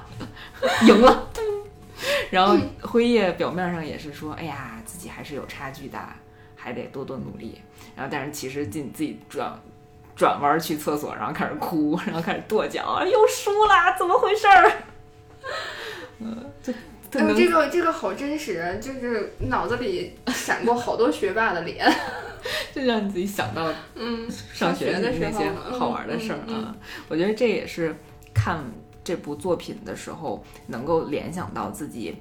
[0.85, 1.29] 赢了，
[2.29, 5.97] 然后辉夜表面上也是说，哎呀，自己还是有差距的。
[6.55, 7.61] 还得多多努力，
[7.93, 9.53] 然后但是其实进自己转
[10.15, 14.71] 转弯去厕所，然后开始哭，然后开始跺脚，又输了，怎么回事儿？
[16.19, 16.49] 嗯，
[17.13, 21.85] 这这个这个好真实，就是脑子里闪过好多学霸的脸，
[22.73, 26.75] 就让你自己想到嗯上学的那些好玩的事儿啊。
[27.07, 27.95] 我觉得这也是
[28.33, 28.59] 看
[29.03, 32.17] 这部作品的时候能够联想到自己。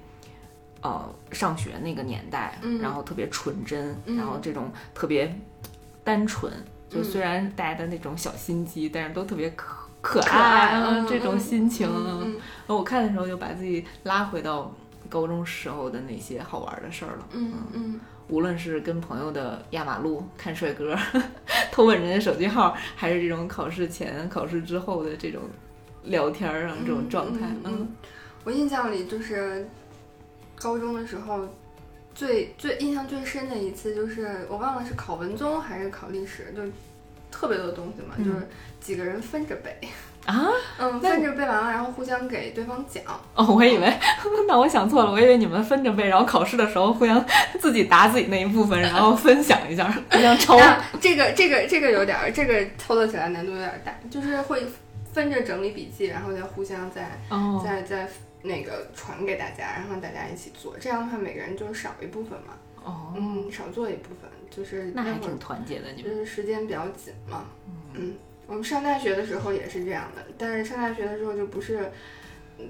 [0.85, 5.33] 呃，上学那个年代，然后特别纯真，然后这种特别
[6.03, 6.53] 单纯，
[6.91, 10.75] 就虽然大家的那种小心机，但是都特别可可爱，
[11.09, 11.87] 这种心情。
[11.87, 14.75] 然后我看的时候就把自己拉回到
[15.13, 17.29] 高中时候的那些好玩的事儿了。
[17.33, 20.97] 嗯嗯，无论是跟朋友的压马路看帅哥，
[21.71, 25.43] 偷问人家手机号，还是这种考试前、考试之后的这种
[26.05, 27.47] 聊天儿啊，这种状态。
[27.65, 27.95] 嗯，
[28.45, 29.69] 我印象里就是。
[30.55, 31.45] 高中的时候，
[32.15, 36.63] 最最印象最深的一次就是我忘了是考文综还是考历史，就
[37.33, 38.47] 特别多东西嘛，就是
[38.79, 39.77] 几个人分着背
[40.27, 40.49] 啊，
[40.79, 43.03] 嗯，分着背完了，然后互相给对方讲。
[43.35, 43.99] 哦，我以为，
[44.47, 47.25] 那我想错了，我以为你们分着背，然后考试的时候互相
[47.59, 50.59] 自己答自己那一部分，然后分享一下，互相抄。
[51.01, 54.67] 这个这个这个有点儿，这个操作起来难度有点大，就是会
[55.13, 57.19] 分着整理笔记，然后再互相再
[57.65, 58.09] 再再。
[58.45, 62.55] 那个传给大家，然后大家一起做，这样的话每个人就少一部分嘛。
[62.83, 65.93] 哦，嗯，少做一部分，就是那还挺团结的。
[65.95, 67.45] 你们就是时间比较紧嘛。
[67.95, 68.15] 嗯，
[68.53, 71.91] 我们上大学的时候也是这样的，但是上大学的时候就不是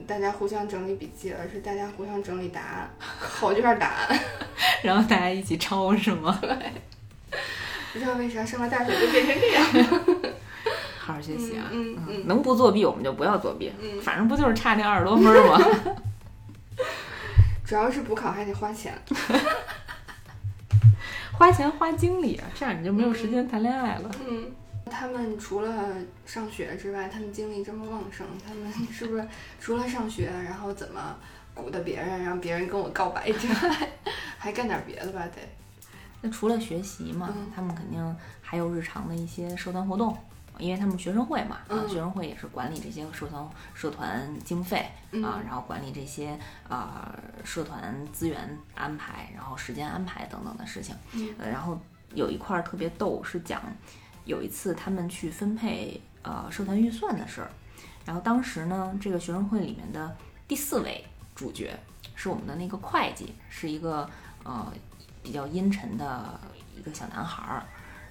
[0.06, 2.88] 大家互相整理笔记，而是大家互相整理答案，
[3.20, 4.20] 考卷答案，
[4.84, 6.38] 然后大家一起抄是吗？
[6.40, 6.56] 对。
[7.92, 10.32] 不知道为啥上了大学就变成这样了。
[11.00, 11.66] 好好学习啊！
[11.72, 13.72] 嗯嗯，能不作弊我们就不要作弊。
[13.82, 15.60] 嗯，反正不就是差那二十多分吗？
[17.66, 18.96] 主要是补考还得花钱，
[21.32, 24.08] 花钱花精力啊，这样你就没有时间谈恋爱了。
[24.28, 24.46] 嗯，
[24.92, 25.94] 他们除了
[26.26, 29.26] 上学之外，他们精力这么旺盛，他们 是不是
[29.58, 31.16] 除了上学，然后怎么
[31.54, 33.88] 鼓捣别人，让别人跟我告白之外，
[34.38, 35.26] 还干点别的吧？
[35.34, 35.40] 得。
[36.20, 40.16] 那除了学习嘛，他们肯定还有日常的一些社团活动。
[40.58, 44.86] 因为他们学生会嘛，啊，学生会也是管理这些社团社团经费
[45.24, 46.38] 啊，然后管理这些
[46.68, 50.94] 啊社团资源安排，然后时间安排等等的事情。
[51.38, 51.80] 呃，然后
[52.14, 53.62] 有一块特别逗，是讲
[54.32, 57.50] 有一次他们去分配呃社团预算的事儿。
[58.06, 60.16] 然后当时呢，这个学生会里面的
[60.48, 61.04] 第四位
[61.34, 61.78] 主角
[62.14, 64.08] 是我们的那个会计，是一个
[64.42, 64.72] 呃
[65.22, 66.40] 比较阴沉的
[66.76, 67.62] 一个小男孩儿。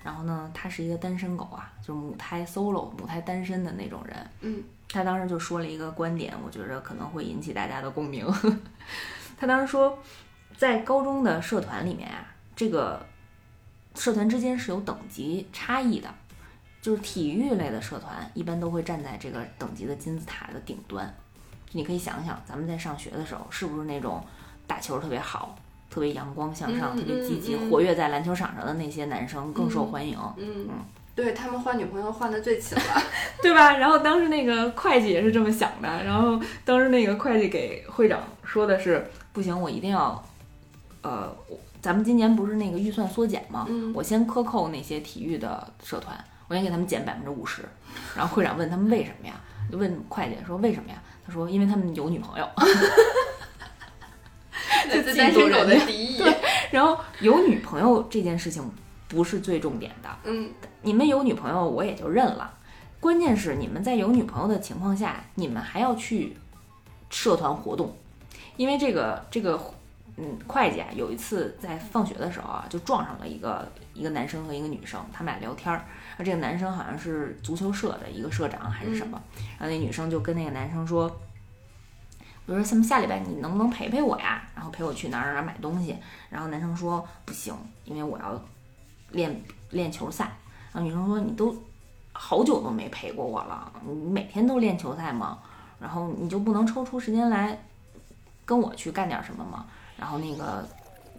[0.03, 4.15] 然后呢，他是一个单身狗啊，就是母胎 solo、母胎单身的那种人。
[4.41, 8.26] 嗯，他当时就说了一个观点，我觉着可能会引起大家的共鸣。
[9.38, 9.97] 他当时说，
[10.57, 13.05] 在高中的社团里面啊，这个
[13.96, 16.14] 社团之间是有等级差异的，
[16.82, 21.14] 就是体育类的社团一般都会站在这个等级的金字塔的顶端。
[21.74, 24.24] 你可以想想，咱们在上学的时候，是不是那种
[24.68, 25.58] 打球特别好？
[25.89, 30.18] 特别阳光向上，特别积极，活跃在篮球场上的那些男生更受欢迎。
[30.38, 30.70] 嗯嗯，
[31.14, 33.04] 对他们换女朋友换的最勤了，
[33.44, 33.78] 对吧？
[33.78, 36.04] 然后当时那个会计也是这么想的。
[36.06, 40.24] 然后当时那个会计给会长说的是：不行，我一定要，
[41.02, 41.30] 呃，
[41.82, 43.67] 咱们今年不是那个预算缩减吗？
[43.93, 46.15] 我先克扣那些体育的社团，
[46.47, 47.63] 我先给他们减百分之五十。
[48.15, 49.34] 然后会长问他们为什么呀？
[49.71, 51.01] 就问会计说为什么呀？
[51.25, 52.47] 他说因为他们有女朋友。
[54.91, 56.17] 就单身狗的敌意。
[56.17, 56.36] 对，
[56.71, 58.63] 然后有女朋友这件事情
[59.07, 60.09] 不是最重点的。
[60.23, 60.49] 嗯，
[60.82, 62.53] 你们有女朋友我也就认了。
[62.99, 66.38] 关键是你们在有女朋友的情况下，你们还要去
[67.09, 67.95] 社团活动，
[68.57, 69.59] 因为这个这个
[70.24, 75.84] 嗯，会计啊，有一次在放学的时候啊，就撞上了一个一个男生和一个女生，他们俩聊天儿。
[76.15, 79.19] 而这个男生好像是足球社的一个社长还是什么，
[79.57, 81.09] 然后那女生就跟那个男生说。
[82.43, 84.41] 比如说，下下礼拜你能不能陪陪我呀？
[84.55, 85.95] 然后陪我去哪儿哪儿买东西？
[86.30, 87.55] 然后男生说不行，
[87.86, 88.41] 因为我要
[89.11, 90.26] 练练球赛。
[90.74, 91.55] 然后女生说你都
[92.11, 95.38] 好久都没陪过我了，你每天都练球赛吗？
[95.80, 97.57] 然后你就不能抽出时间来
[98.43, 99.67] 跟我去干点什么吗？
[100.02, 100.68] 然后那个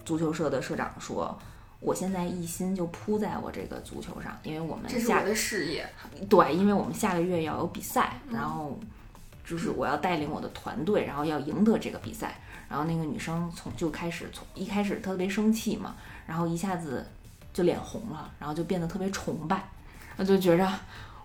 [0.04, 1.38] 足球社的社长说，
[1.78, 5.88] 我现在一心就扑在我这个足球上，因为我们下这是我的事业。
[6.28, 8.76] 对，因为我们下个月要有比赛，嗯然后
[9.46, 12.40] 就是我要带领我的团队，然后要赢得这个比赛。
[12.68, 15.94] 然后那个女生从就开始从一开始特别生气嘛，
[16.26, 17.06] 然后一下子
[17.52, 19.62] 就脸红了，然后就变得特别崇拜，
[20.16, 20.66] 我就觉着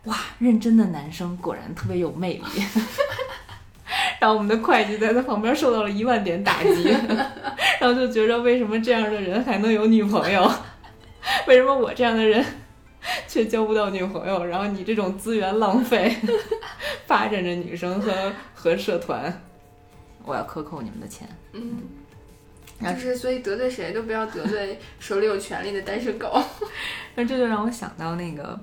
[0.03, 2.43] 哇，认真的男生果然特别有魅力。
[4.19, 6.83] 然后我们的会计在他旁边受到了一万点打击，
[7.79, 10.49] 然后就觉着为什么这样的人还能有女朋友？
[11.47, 12.43] 为什么我这样的人
[13.27, 14.45] 却交不到女朋友？
[14.45, 16.15] 然后你这种资源浪费，
[17.05, 19.41] 发展着女生和和社团，
[20.25, 21.27] 我要克扣你们的钱。
[21.53, 21.77] 嗯，
[22.79, 26.41] 然后就是所以得罪谁都不要得罪手里有权力的单身狗。
[27.15, 28.59] 那这就让我想到那个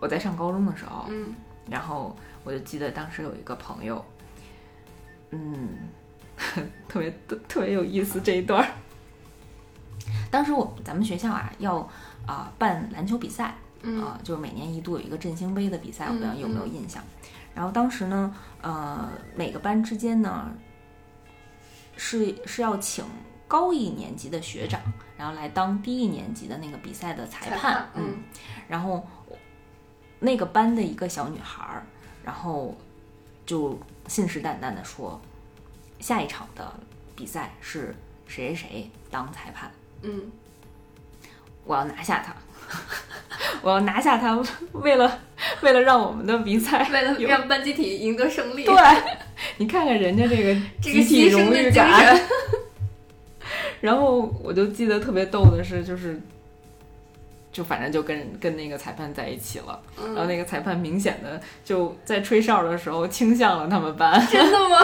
[0.00, 1.34] 我在上高中的时候，嗯
[1.70, 2.16] 然后
[2.48, 4.02] 我就记得当时有一个朋友，
[5.32, 5.68] 嗯，
[6.88, 7.14] 特别
[7.46, 8.70] 特别有意思这一段儿。
[10.30, 11.76] 当时我咱们学校啊要
[12.24, 17.02] 啊、办篮球比赛，嗯啊、就是每年一度有一个振兴杯的比赛，我不知道嗯有没有嗯印象。
[17.54, 20.50] 然后当时呢，呃，每个班之间呢
[21.98, 23.04] 是是要请
[23.46, 24.80] 高一年级的学长，
[25.18, 28.22] 然后来当低一年级的那个比赛的裁判，裁判嗯嗯，
[28.68, 29.06] 然后
[30.20, 31.86] 那个班的一个小女孩儿，
[32.24, 32.76] 然后
[33.46, 35.20] 就信誓旦旦的说，
[36.00, 36.72] 下一场的
[37.16, 37.94] 比赛是
[38.26, 39.70] 谁谁谁当裁判。
[40.02, 40.30] 嗯
[41.64, 42.34] 我要拿下他，
[43.60, 44.40] 我要拿下他，
[44.72, 45.20] 为了
[45.60, 48.74] 为了让我们的比赛为了让班集体赢得胜利，对，
[49.58, 52.16] 你看看人家这个 集体荣誉感。
[52.16, 52.28] 神，
[53.82, 56.18] 然后我就记得特别逗的是，就是
[57.58, 64.76] 就反正就跟跟那个裁判在一起了，然后嗯，那个裁判明显的就在吹哨的时候倾向了他们班，真的吗？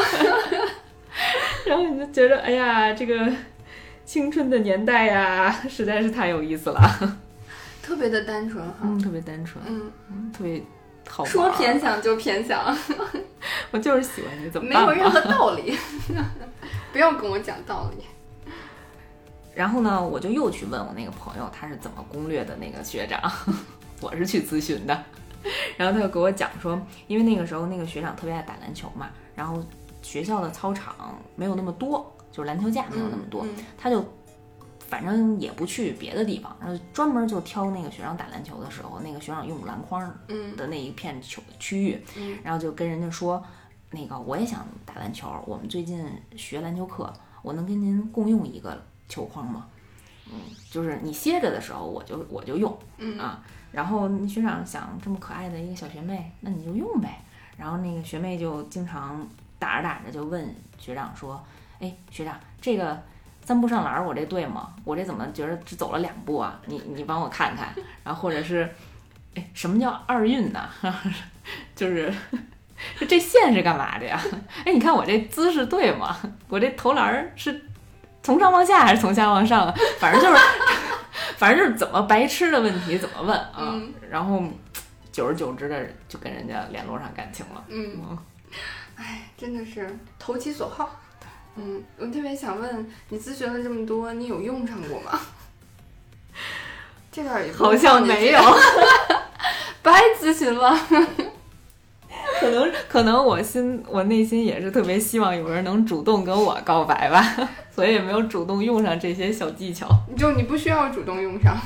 [1.64, 3.30] 然后你就觉得哎呀，这个
[4.04, 7.16] 青春的年代呀，实在是太有意思了，
[7.80, 10.60] 特别的单纯哈，嗯，特别单纯，嗯，嗯，特别
[11.08, 12.76] 好说偏向就偏向，
[13.70, 14.84] 我就是喜欢你，怎么办？
[14.84, 15.78] 没有任何道理，
[16.92, 18.04] 不要跟我讲道理。
[19.54, 23.20] 然后呢，我就又去问我那个朋友，他是怎么攻略的那个学长，
[24.00, 25.04] 我是去咨询的。
[25.76, 29.62] 然后他就给我讲说，因为那个时候那个学长特别爱打篮球嘛，然后
[30.00, 34.02] 学校的操场没有那么多，就是篮球架没有那么多，嗯他就
[34.88, 40.56] 反正也不去别的地方，然后专门就挑那个学长打篮球的时候，那个学长用篮筐嗯。
[40.56, 42.38] 的那一片球区域，嗯。
[42.42, 43.42] 然后就跟人家说，
[43.90, 49.66] 那个我也想打篮球，我们最近学篮球课，我能跟您共用一个球框嘛？
[50.26, 50.40] 嗯，
[50.70, 53.42] 就是你歇着的时候，我就我就用嗯啊。
[53.72, 57.20] 然后学长想这么可爱的一个小学妹，那你就用呗。
[57.56, 59.26] 然后那个学妹就经常
[59.58, 61.44] 打着打着就问学长说
[61.80, 63.02] ：“哎，学长，这个
[63.44, 64.72] 三步上篮儿我这对吗？
[64.84, 66.60] 我这怎么觉得只走了两步啊？
[66.66, 67.74] 你你帮我看看。”
[68.04, 68.72] 然后或者是，
[69.34, 70.68] 哎，什么叫二运呢？
[71.74, 72.12] 就是
[73.08, 74.20] 这线是干嘛的呀？
[74.64, 76.16] 哎，你看我这姿势对吗？
[76.48, 77.60] 我这投篮儿是
[78.24, 79.74] 从上往下还是从下往上啊？
[80.00, 80.42] 反正就是，
[81.36, 83.70] 反正就是怎么白痴的问题怎么问啊。
[83.74, 84.42] 嗯然后
[85.12, 87.62] 久而久之的就跟人家联络上感情了。
[87.68, 88.18] 嗯，嗯，
[88.96, 91.00] 哎，真的是投其所好。
[91.56, 95.20] 嗯，我特别想问你，咨询了这么多，你有用上过吗？
[97.12, 98.40] 这段儿也好像没有，
[99.82, 100.76] 白咨询了。
[102.44, 107.24] 可能可能我心我内心也是特别希望有人能主动跟我告白吧，
[107.74, 111.56] 所以也没有主动用上这些小技巧，就你不需要主动用上。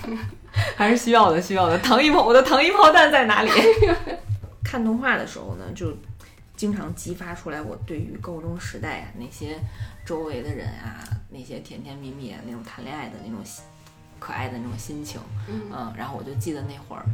[0.76, 1.78] 还是需要的需要的。
[1.78, 3.50] 糖衣炮，我的糖衣炮弹在哪里？
[4.64, 5.92] 看动画的时候呢，就
[6.56, 9.58] 经常激发出来我对于高中时代啊那些
[10.04, 13.62] 周围的人啊，那些甜甜蜜蜜啊那种谈恋爱的那种心
[14.18, 15.20] 可爱的那种心情。
[15.48, 17.04] 嗯嗯，然后我就记得那会儿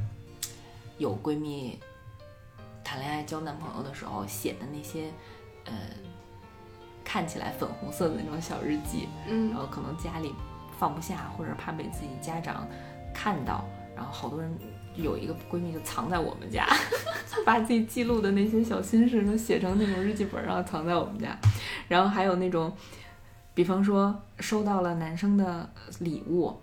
[0.97, 1.79] 有闺蜜
[2.85, 5.11] 谈恋爱交男朋友的时候写的那些，
[5.64, 5.72] 呃，
[7.03, 10.32] 看起来粉红色的那种小日记，嗯然嗯后可能家里
[10.78, 12.68] 放不下，或者怕被自己家长
[13.14, 13.64] 看到，
[13.97, 14.55] 然后好多人
[14.95, 16.66] 有一个闺蜜就藏在我们家，
[17.45, 21.37] 把自己记录的那些小心事都写成那种日记本，然后藏在我们家，
[21.89, 22.72] 然后还有那种，
[23.55, 25.68] 比方说收到了男生的
[26.01, 26.61] 礼物。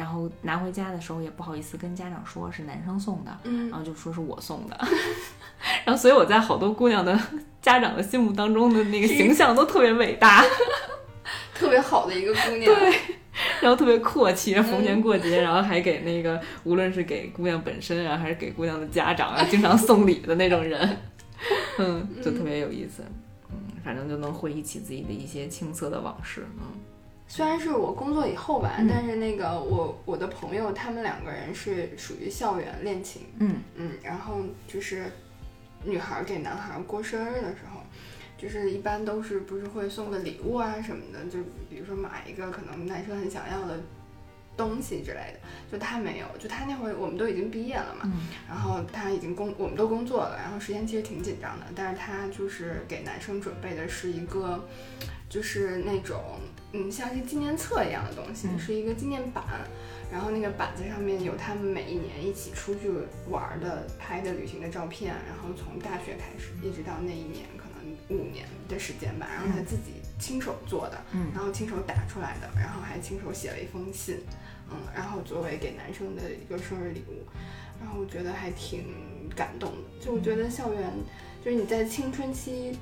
[0.00, 3.68] 然后拿回家的时候也不好意思跟家长说是男生送的，嗯。
[3.68, 4.78] 然嗯，后就说是我送的，
[5.84, 7.20] 然后所以我在好多姑娘的
[7.60, 10.42] 家长的心目当中的那个形象都特别伟大，
[11.54, 12.74] 特别好的一个姑娘。
[12.74, 12.94] 对
[13.60, 20.96] 然后特别阔气，逢年过节，然后还给那个无论是给姑娘本身啊，还是给姑娘的家长啊，经常送礼的那种人，
[21.78, 23.02] 嗯，就特别有意思，
[23.50, 26.64] 嗯，反正就能回忆起自己的一些青涩的往事，嗯，
[27.30, 28.88] 虽然是我工作以后吧，嗯。
[28.90, 33.62] 但是那个我我的朋友他们两个人是属于校园恋情，嗯。
[33.76, 35.04] 嗯，然后就是
[35.84, 37.80] 女孩儿给男孩儿过生日的时候，
[38.36, 41.38] 就是一般都是不是会送个礼物啊什么的，就
[41.70, 43.78] 比如说买一个可能男生很想要的
[44.56, 54.66] 东西之类的，就他没有，就他那会儿我们都已经毕业了嘛，嗯然后他已经工，我们都工作了，然后时间其实挺紧张的，但是他就是给男生准备的是一个，
[55.30, 56.18] 就是那种
[56.72, 59.44] 嗯像是纪念册一样的东西，嗯是一个纪念板，
[60.10, 62.90] 然后那个板子上面有他们每一年一起出去
[63.28, 71.28] 玩的拍的旅行的照片，然后从大学开始一直到那一年可能五年的时间吧，然后他自己亲手做的，嗯。
[71.34, 74.18] 然后亲手打出来的，然后还亲手写了一封信，
[74.70, 77.26] 嗯，然后作为给男生的一个生日礼物，
[77.80, 78.84] 然后我觉得还挺
[79.34, 80.04] 感动的。
[80.04, 80.92] 就我觉得校园，
[81.44, 82.76] 就是你在青春期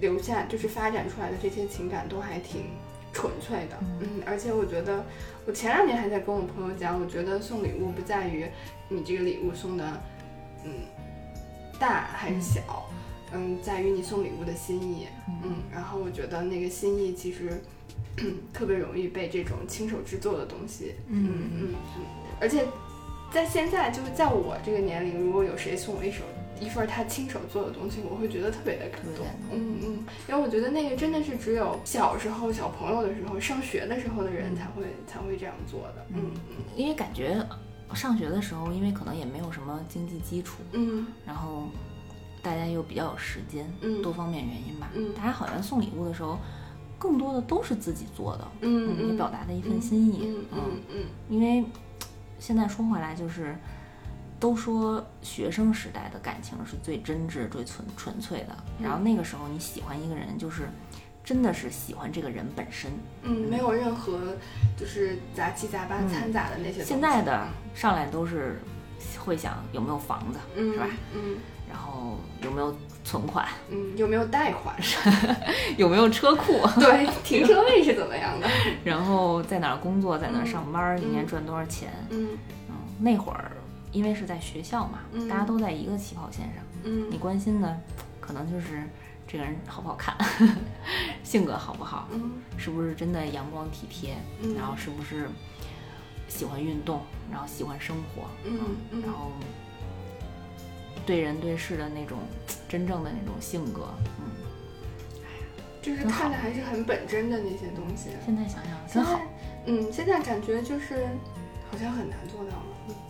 [0.00, 2.66] 留下，就是发展出来的这些情感都还挺
[3.12, 3.98] 纯粹的，嗯。
[4.00, 5.04] 嗯，而且我觉得，
[5.46, 8.46] 我前两年还在跟我朋友讲，我觉得送礼物不在于
[8.88, 10.02] 你这个礼物送的，
[10.64, 10.72] 嗯，
[11.78, 12.88] 大还是小，
[13.32, 15.06] 嗯，在于你送礼物的心意，
[15.42, 17.60] 嗯，然后我觉得那个心意其实
[18.52, 22.04] 特别容易被这种亲手制作的东西，嗯嗯嗯嗯，
[22.40, 22.66] 而且
[23.32, 26.22] 在现在就是在我这个年龄，如果有谁送我一手
[26.60, 34.84] 一份他亲手做的东西，我会觉得特别的感动嗯嗯，因为我觉得那个真的是只有小时候小朋友的时候上学的时候的人才会。
[35.06, 37.44] 才会这样做的，嗯嗯因为感觉
[37.94, 41.64] 上学的时候，因为可能也没有什么经济基础，嗯然后
[42.40, 45.12] 大家又比较有时间，嗯多方面原因吧，嗯。
[45.14, 46.38] 大家好像送礼物的时候，
[46.96, 51.04] 更多的都是自己做的，嗯也表达的一份心意，嗯嗯嗯。
[51.28, 51.64] 因为
[52.38, 53.56] 现在说回来，就是
[54.40, 58.56] 都说学生时代的感情是最真挚、最纯纯粹的。
[58.78, 60.68] 嗯然后那个时候你喜欢一个人，就是
[61.22, 62.90] 真的是喜欢这个人本身。
[63.22, 64.18] 嗯，没有任何
[64.78, 66.82] 就是杂七杂八嗯掺杂的那些。
[66.82, 68.58] 现在的上来都是
[69.18, 70.86] 会想有没有房子，嗯是吧？
[71.14, 71.36] 嗯
[71.68, 72.74] 然后有没有
[73.04, 74.74] 存款，嗯，有没有贷款？
[75.76, 78.48] 有没有车库，对，停车位是怎么样的？
[78.82, 81.90] 然后在哪儿工作，在哪儿上班，嗯一年赚多少钱。
[82.10, 82.30] 嗯
[82.68, 83.52] 嗯，那会儿
[83.92, 86.64] 因为是在学校嘛，嗯大家都在一个起跑线上。
[86.84, 87.78] 嗯你关心的
[88.20, 88.82] 可能就是
[89.26, 90.16] 这个人好不好看，
[91.22, 95.28] 性格好不好，嗯是不是真的阳光体贴，嗯然后是不是
[96.28, 98.58] 喜欢运动，然后喜欢生活，嗯
[98.90, 99.30] 嗯然后
[101.06, 102.18] 对人对事的那种
[102.68, 103.88] 真正的那种性格，
[104.20, 104.30] 嗯，
[105.82, 108.10] 就是看的还是很本真的那些东西。
[108.24, 109.20] 现在想想真好，，
[109.66, 111.06] 嗯，现在感觉就是
[111.70, 112.56] 好像很难做到，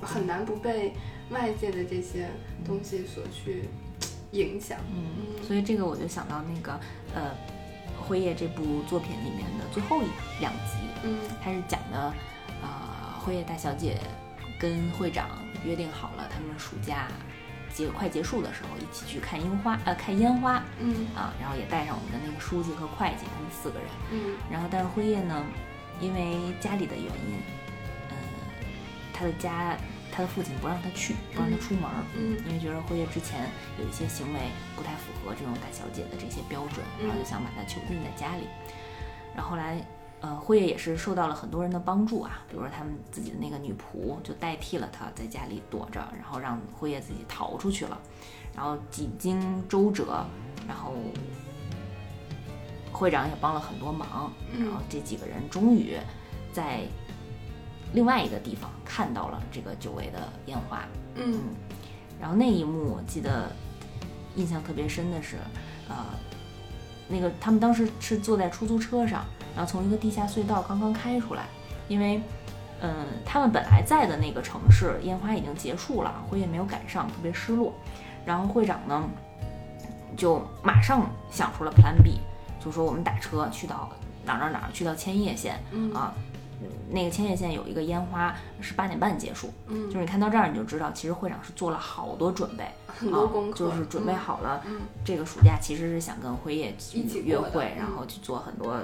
[0.01, 0.93] 很难不被
[1.31, 2.29] 外界的这些
[2.65, 3.69] 东西所去
[4.33, 4.79] 影响。
[4.93, 6.79] 嗯，所以这个我就想到那个
[7.15, 7.31] 呃，
[8.01, 10.07] 《辉夜》这部作品里面的最后一
[10.41, 11.19] 两集，嗯。
[11.43, 12.13] 它是讲的，
[12.63, 13.99] 呃，辉夜大小姐
[14.59, 15.29] 跟会长
[15.65, 17.09] 约定好了，他们暑假
[17.73, 20.63] 结快结束的时候一起去看樱花，呃，看烟花。
[20.79, 21.07] 嗯。
[21.15, 23.89] 啊，然后也带上我们的那个书记和会计，他们四个人。
[24.13, 24.37] 嗯。
[24.51, 25.45] 然后但是辉夜呢，
[26.01, 27.60] 因为家里的原因，呃，
[29.21, 29.77] 他的家
[30.11, 33.47] 他的父亲不让他去，不让他出门儿，嗯因为觉得辉夜之前
[33.79, 34.41] 有一些行为
[34.75, 38.45] 不太符合这种大小姐的这些标准，嗯然后就想把她囚禁在家里。
[39.37, 39.87] 然后后来，
[40.23, 48.01] 呃，辉夜也是受到了很多人的帮助啊，比如说他们自己的那个女仆就代替了他在家里躲着，然后让辉夜自己逃出去了。
[48.57, 50.27] 然后几经周折，
[50.67, 50.95] 然后
[52.91, 55.97] 会长也帮了很多忙，嗯然后这几个人终于
[56.53, 56.81] 在
[57.93, 60.83] 另外一个地方看到了这个久违的烟花。
[61.15, 61.41] 嗯
[62.21, 63.51] 然后那一幕我记得
[64.37, 65.37] 印象特别深的是，
[65.89, 65.97] 呃，
[67.09, 69.25] 那个他们当时是坐在出租车上，
[69.57, 71.47] 然后从一个地下隧道刚刚开出来，
[71.89, 72.21] 因为，
[72.83, 77.73] 嗯，他们本来在的那个城市烟花已经结束了，辉夜没有赶上，特别失落。
[78.27, 79.03] 然后会长呢，
[80.15, 82.21] 就马上想出了 Plan B，
[82.63, 83.89] 就说我们打车去到
[84.27, 86.15] 哪儿哪儿哪儿，去到千叶县嗯啊。
[86.63, 94.63] 嗯那个千叶县有一个烟花是八点半结束，嗯，就是你看到这儿你就知道，其实会长是做了好多准备，很多功课，啊，就是准备好了。
[94.67, 94.81] 嗯。
[95.05, 97.79] 这个暑假其实是想跟辉夜去一起约会，嗯。
[97.79, 98.77] 然后去做很多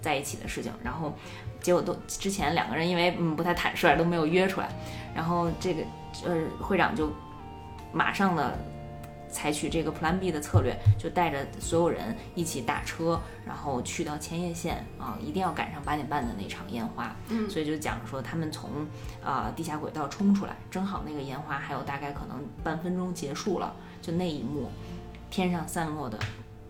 [0.00, 1.12] 在一起的事情，然后
[1.60, 4.68] 结果都之前两个人因为嗯不太坦率都没有约出来，
[5.14, 5.82] 然后这个
[6.24, 7.12] 呃会长就
[7.92, 8.58] 马上的
[9.30, 17.14] 采取这个 Plan B 的策略，就带着所有人一起打车，然后去到千叶县啊，一定要赶上八点半的那场烟花。
[17.28, 18.86] 嗯所以就讲说他们从
[19.22, 24.70] 呃地下轨道冲出来，正好那个烟花还有大概可能半分钟结束了，就那一幕，
[25.30, 26.18] 天上散落的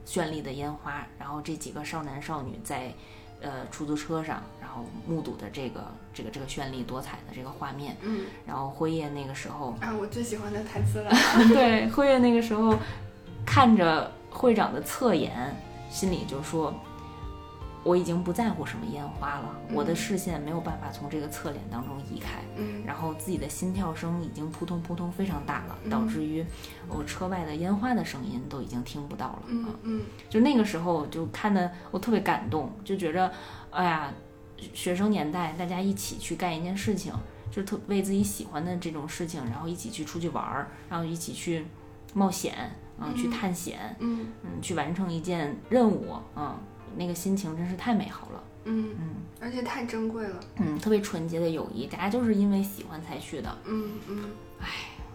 [0.06, 2.92] 绚丽的烟花，然后这几个少男少女在
[3.40, 5.80] 呃出租车上，然后目睹的这个
[6.12, 7.96] 这个这个绚丽多彩的这个画面。
[8.02, 11.10] 嗯，然后辉夜那个时候，啊，我最喜欢的台词了。
[11.48, 12.76] 对，辉夜那个时候
[13.44, 15.54] 看着会长的侧颜，
[15.90, 16.74] 心里就说。
[17.82, 25.90] 我已经不在乎什么烟花了，我的视线没有办法从这个侧脸当中移开，嗯，然后自己的心跳声已经扑通扑通非常大了，嗯。
[25.90, 26.44] 导致于
[26.88, 29.68] 我车外的烟花的声音都已经听不到了嗯啊！
[29.82, 30.02] 嗯。
[30.28, 33.32] 就那个时候就看的我特别感动，就觉着，
[33.70, 34.12] 哎呀，
[34.74, 37.14] 学生年代大家一起去干一件事情，
[37.50, 41.64] 就特为自己喜欢的这种事情，然后一起去出去玩儿，然后一起去
[42.12, 42.54] 冒险
[42.98, 43.30] 啊，去嗯。
[43.30, 46.60] 探险，嗯嗯，去完成一件任务啊，
[46.96, 48.42] 那个心情真是太美好了。
[48.64, 49.08] 嗯，嗯
[49.40, 50.40] 而且太珍贵了。
[50.56, 53.58] 嗯，特别纯洁的友谊，大家就是因为喜欢才去的。
[53.64, 54.24] 嗯嗯，
[54.60, 54.66] 哎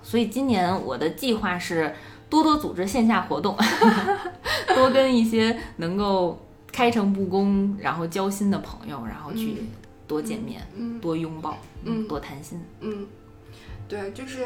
[0.01, 1.95] 所以今年我的计划是
[2.29, 3.57] 多多组织线下活动，
[4.75, 6.39] 多跟一些能够
[6.71, 9.67] 开诚布公，然后交心的朋友，然后去嗯
[10.07, 12.61] 多见面、嗯多拥抱、嗯多谈心。
[12.81, 13.07] 嗯，
[13.87, 14.45] 对，就是，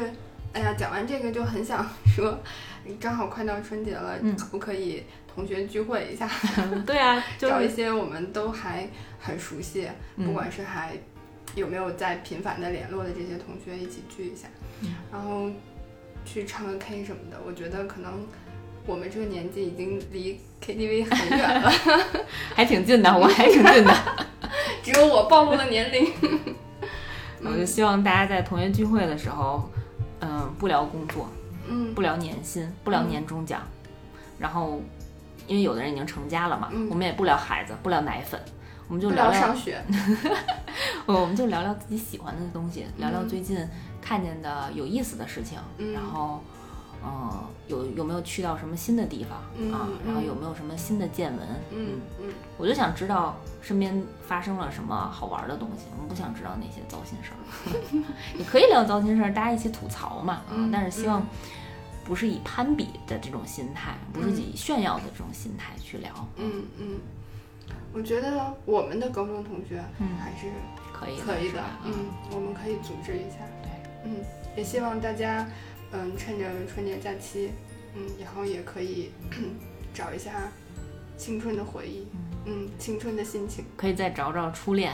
[0.52, 2.38] 哎呀，讲完这个就很想说，
[2.98, 6.28] 正好快到春节了，嗯可不可以同学聚会一下，
[6.86, 8.88] 对啊， 就找一些我们都还
[9.20, 10.92] 很熟悉，不嗯管是还
[11.54, 14.48] 有没有在频繁的联络的这些同学一起聚一下，
[14.82, 15.48] 嗯然后
[16.24, 17.38] 去唱个 K 什么的。
[17.46, 18.26] 我觉得可能
[18.86, 21.70] 我们这个年纪已经离 KTV 很远了，
[22.56, 23.94] 还挺近的，我还挺近的。
[24.82, 26.10] 只有我暴露了年龄。
[27.42, 29.70] 我就希望大家在同学聚会的时候，
[30.20, 31.28] 嗯、不聊工作，
[31.68, 33.62] 嗯不聊年薪，不聊年终奖，
[34.38, 34.80] 然后
[35.46, 38.40] 因为有的人已经成家了嘛，嗯我们也不聊孩子，不聊奶粉，
[38.88, 39.82] 我们就聊聊聊上学，
[41.06, 43.66] 呃我们就聊聊自己喜欢的东西，聊聊嗯最近
[44.00, 46.42] 看见的有意思的事情，嗯然后，
[47.04, 49.88] 嗯、有有没有去到什么新的地方、嗯啊？
[50.04, 51.46] 然后嗯有没有什么新的见闻？
[51.72, 58.04] 嗯嗯我就想知道身边发生了什么好玩的东西，我们不想知道那些糟心事儿。
[58.38, 60.52] 也可以聊糟心事儿，大家一起吐槽嘛啊！
[60.52, 61.26] 嗯但是希望
[62.04, 66.98] 不是以攀比的这种心态，不是嗯以炫耀的这种心态去聊，嗯嗯，
[67.92, 70.46] 我觉得我们的高中同学嗯还是
[70.92, 71.92] 可以可以的，嗯，
[72.32, 73.70] 我们可以组织一下，对，
[74.04, 74.16] 嗯，
[74.56, 75.46] 也希望大家，
[75.92, 77.50] 嗯，趁着春节假期，
[77.94, 79.10] 嗯，然后也可以
[79.92, 80.30] 找一下
[81.16, 82.06] 青春的回忆，
[82.46, 84.92] 嗯，青春的心情，可以再找找初恋。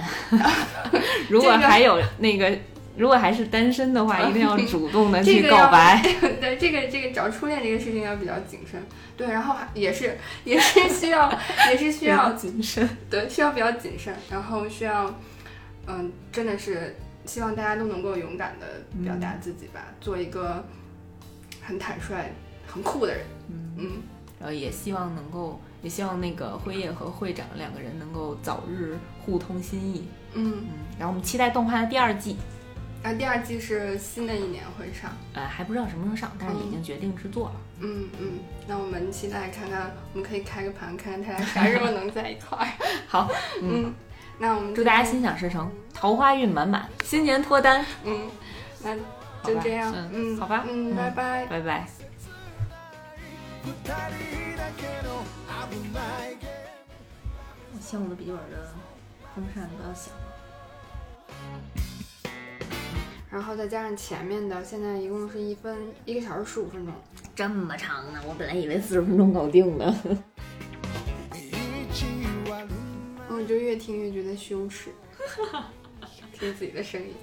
[1.29, 2.59] 如果还有那个，
[2.97, 6.03] 如果还是单身的话，一定要 主动的去这个要告白。
[6.41, 8.81] 对，这个这个找初恋这个事情要比较谨慎，
[9.17, 11.31] 对，然后还也是也是需要
[11.71, 12.89] 也是需要谨慎。
[13.11, 15.15] 对，需要比较谨慎，然后需要，
[15.87, 18.67] 嗯，真的是希望大家都能够勇敢的
[19.05, 20.65] 表达自己吧，做一个
[21.67, 22.33] 很坦率、
[22.67, 23.27] 很酷的人。
[23.49, 23.91] 嗯，嗯，
[24.39, 30.07] 然后也希望能够，也希望那个辉夜和会长两个人能够早日互通心意。
[30.35, 30.67] 嗯，嗯，
[30.99, 32.37] 然后我们期待动画的第二季，
[33.03, 35.11] 那第二季是新的一年会上。
[35.33, 37.55] 呃，还不知道什么时候上，但是已嗯经决定制作了。
[37.81, 38.33] 嗯嗯，
[38.67, 42.67] 那我们期待看看，我们可以开个盘，看看他俩啥时候能在一块儿。
[43.09, 43.29] 好，
[43.63, 43.95] 嗯，嗯，
[44.39, 47.85] 那我们祝大家心想事成，桃花运满满，新年脱单。
[48.05, 48.29] 嗯，
[48.83, 48.95] 那
[49.46, 49.94] 好吧就这样。
[49.94, 51.46] 嗯嗯，好吧嗯，嗯拜拜。
[51.48, 51.88] 拜拜。
[53.64, 53.68] 二
[54.10, 55.22] 人だけの
[55.70, 58.74] 危ないゲーム我希望我的笔记本的
[59.36, 60.14] 风扇不要响。
[63.30, 66.94] 然后再加上前面的，现在一共是一分一个小时十五分钟。
[67.34, 68.20] 这么长呢？
[68.28, 69.96] 我本来以为四十分钟搞定呢。
[71.34, 71.52] 意
[71.94, 72.68] 地悪
[73.30, 74.90] 我 就越听越觉得羞耻，
[76.34, 77.14] 听自己的声音。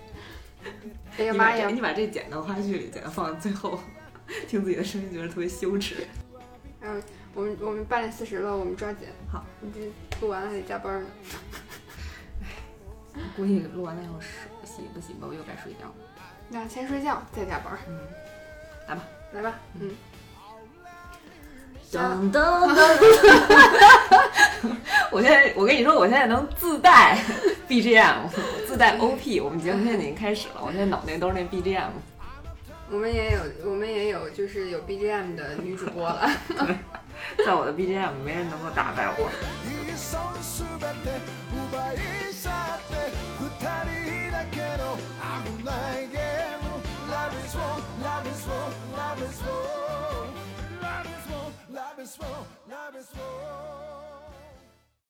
[1.17, 1.69] 哎呀妈呀！
[1.69, 3.79] 你把这剪到花絮里，剪到放到最后，
[4.47, 6.07] 听自己的声音觉得特别羞耻。
[6.81, 7.01] 嗯，
[7.33, 9.07] 我们我们八点四十了，我们抓紧。
[9.31, 9.79] 好，你这
[10.21, 11.07] 录完了还得加班呢。
[13.35, 14.27] 估计录完了以后洗
[14.65, 15.95] 洗不洗吧，我又该睡觉了。
[16.49, 17.77] 那先睡觉，再加班。
[17.87, 17.99] 嗯，
[18.87, 19.03] 来吧。
[19.33, 19.91] 来吧，嗯。
[21.93, 22.77] 噔噔噔！
[25.11, 27.19] 我现在，我跟你说，我现在能自带
[27.69, 28.27] BGM，
[28.67, 29.39] 自带 OP。
[29.39, 31.91] 我们节目现在已经开始了，我现在脑内都是那 BGM。
[32.89, 33.39] 我们也有，
[33.69, 36.27] 我们也有，就是有 BGM 的女主播了。
[37.45, 39.29] 在我的 BGM，没人能够打败我。
[51.73, 54.02] Life is full, life is full.